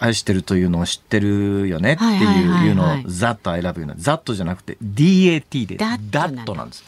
[0.00, 6.84] 愛してるというのを知ってるよねっていうのを「that I love you」な「that」じゃなくて「DAT」で「that」なんです。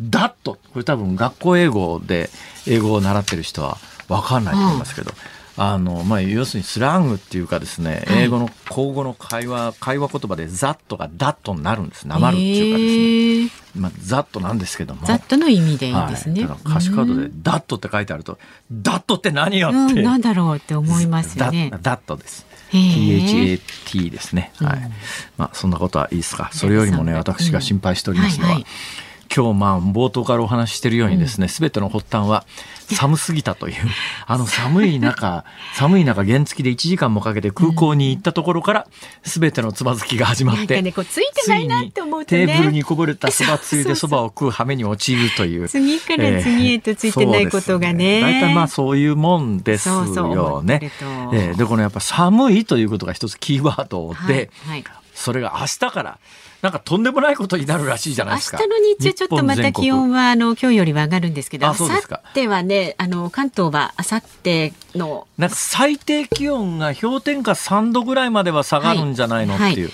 [0.00, 2.30] that これ多分学校英語で
[2.66, 5.12] 英語を習ってる人は分かんないと思いますけど、
[5.56, 12.08] あの、まあ、要するにスラングっていうかですね、英語の口語の会話、会話言葉でザットがダットになるんです。
[12.08, 13.63] なまるっていうかですね。
[13.76, 15.06] まあ、ザットなんですけども。
[15.06, 16.46] ザットの意味でいいんですね。
[16.46, 18.38] はい、歌詞カードでダットって書いてあると、
[18.70, 19.76] ダットって何よって。
[19.76, 21.72] うん、なんだろうって思いますよね。
[21.82, 22.46] ダットです。
[22.72, 24.52] THAT ですね。
[24.56, 24.90] はい。
[25.36, 26.50] まあ、そんなことはいいですか。
[26.52, 28.60] それよりもね、私が心配しておりますのは、
[29.34, 32.44] 今日まあ冒頭からお話ししているようにですね、す、べ、ての発端は
[32.92, 33.74] 寒すぎたという、
[34.26, 38.86] あの寒い中、寒い中原付で1時間もかけて空港に行ったところから、
[39.24, 45.68] すべてのつまずきが始まって、ね、こうついてないなって思うと、ね、テーブルにこぼれたそばつゆでそばを食う羽目に陥るという。
[45.68, 48.20] 次から次へとついてないことがね。
[48.20, 50.90] 大体、まあそういうもんですよね。
[50.98, 56.18] そえー、で、このやっぱ寒いということが一つキーワードで、はいはい、それが明日から
[56.64, 58.56] なんかとんでもないことになるらしいじゃないですか。
[58.56, 69.68] 明日の日中ちょっとまた気温はあの今日よりは上がるんですけど、あさってはねあの関東はあさってのなんか最低気温が氷点下3度ぐらいまでは下がるんじゃないのっていう。
[69.68, 69.92] はいはい、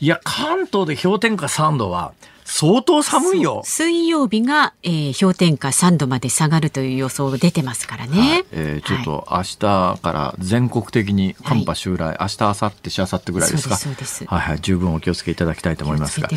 [0.00, 2.14] いや関東で氷点下3度は
[2.48, 3.60] 相当寒いよ。
[3.64, 8.18] 水曜日が、えー、氷点下3度まで下がるという予想出てますからね。
[8.18, 9.58] はい、えー、ちょっと明日
[10.00, 13.76] から全国的に寒波襲来、はい、明日、明後日、しあさってぐらいですか？
[13.76, 16.28] そうですはいはい、十分お気をつけいただきたいと思いますが。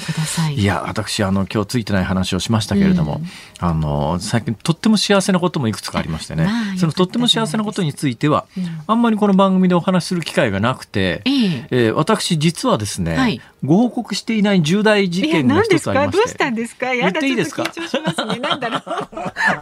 [0.49, 0.55] い。
[0.55, 3.21] いや、私、あの、今日ついてない話をしましたけれども、
[3.61, 6.45] うん、あの、最近とっても幸せなこともいくつかありましてね。
[6.45, 16.17] まあ、そのとっても幸せなことについては、うん、あんまりこの番組でお話しする機会がなくて、えー、えー、私、実はですね、はい、ご報告していない重大事件が一つありまして。
[16.17, 16.93] どうしたんですか？
[16.93, 18.39] やだ、ちょっと緊張しますね。
[18.41, 18.77] なんだろ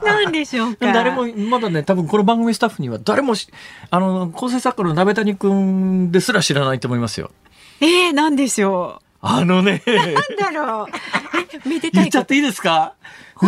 [0.02, 0.06] う。
[0.06, 0.92] なんでしょうか？
[0.94, 3.34] 誰も、まだね、多分この番組スタッフには誰も
[3.90, 7.32] あの、構成作家の鍋谷君ですら知らないと思いますよ。
[7.82, 9.04] ええー、なんでしょう？
[9.22, 9.82] あのね。
[9.86, 10.88] なんだろ
[11.66, 11.70] う？
[11.70, 12.04] めでたい。
[12.04, 12.94] 言っちゃっていいですか？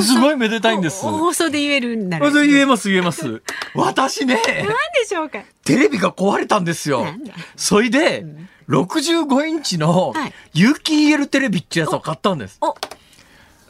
[0.04, 1.02] すごいめでたいんです。
[1.04, 3.42] 放送で言えるんだ言えます、言えます。
[3.74, 4.36] 私ね。
[4.36, 4.72] なんで
[5.08, 5.40] しょうか？
[5.66, 7.08] テレビが壊れたんですよ。
[7.56, 10.14] それで、うん65インチの
[10.54, 12.60] 有機 EL テレビってやつを買ったんです。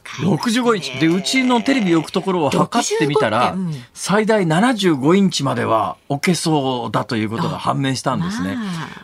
[0.04, 3.56] 65インチでうちのテレビ置くところを測ってみたら、
[3.94, 8.58] 最大75インチまでは置けそうだということが判明したんですね。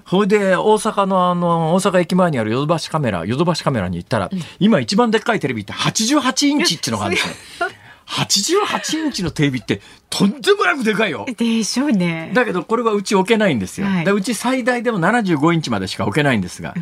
[0.09, 4.29] それで大阪のあの大阪駅前にあるヨドバシカメラヨドバシカメラに行ったら、
[4.59, 7.27] 今一番でっかいテレビって88インチっていうのがあるんです
[7.63, 7.64] よ。
[8.07, 11.25] 88インチのテレビってとんでもなくでかいよ。
[11.37, 12.31] でしょうね。
[12.33, 13.87] だけどこれはうち置けないんですよ。
[13.87, 16.73] はい、うち最大でも75インチまでしか置けないんですが、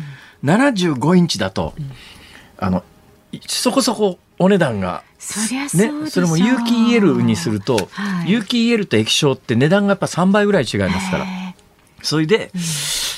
[0.42, 1.90] うん、75インチだと、うん、
[2.58, 2.84] あの
[3.46, 11.26] そこそこお値段がそね、それも有機 EL にすると、はい、有機 EL と液晶って値段がやっぱ3倍ぐらい違いますから。
[12.02, 12.60] それで、うん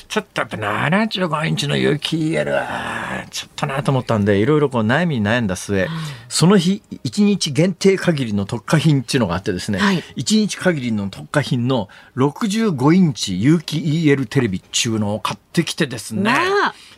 [0.08, 5.88] ちょっとやっぱ75インチの有機 EL はちょっとなと思ったんでいろいろこう悩みに悩んだ末、
[6.28, 16.34] その日1日限定限りの特価品っていうのがあってですね、はい、1日限りの特価品の65インチ有機 EL テレビっちゅうのを買ってきてですね、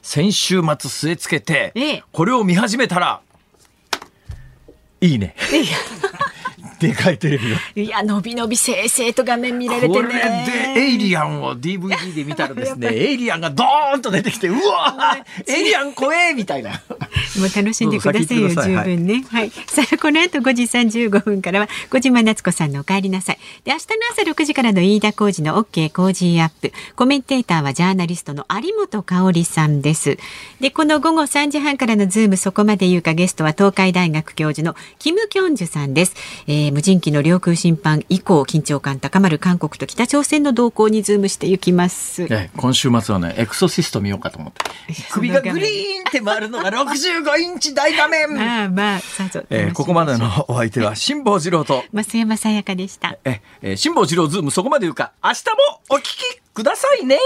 [0.03, 3.21] 先週末据え付けて、これを見始めたら
[5.01, 5.35] いいね。
[6.81, 7.57] でかいテレビが。
[7.75, 9.95] いや、のびのびせいせいと画面見られてね。
[9.95, 16.71] これで、エイリアンを DVD で見たらですね、 エイリアンがドーンと出てきて、うわエイリアン怖えみたいな。
[16.71, 16.77] も
[17.47, 19.25] う楽しんでくださいよ、十分ね。
[19.29, 19.51] はい。
[19.51, 23.39] さあ、この後5時35分からは、小島夏子さんのお帰りなさい。
[23.65, 26.73] で、明日の朝6時からの飯田浩二の OK 工事アップ。
[26.95, 30.17] コメンテーターはジャーナリストの有本香さんです。
[30.61, 36.15] で、この午後3時半からのズームそこまで言うかゲストは東海大学教授のキム・キョンジュさんです。
[36.47, 44.69] えーー、無人機の領空侵犯以降緊張感高まる韓国と北朝鮮の動向にズームしていきます、え今週末はねエクソシスト見ようかと思って。
[45.11, 48.35] 首がグリーンって回るのが65インチ大画面。
[48.35, 51.85] まあまあさぞ、えー、ここまでのお相手は辛坊治郎と。
[51.93, 53.17] 増山さやかでした。
[53.25, 55.13] え、えー、辛坊治郎ズームそこまで言うか。
[55.23, 57.19] 明日もお聞きくださいね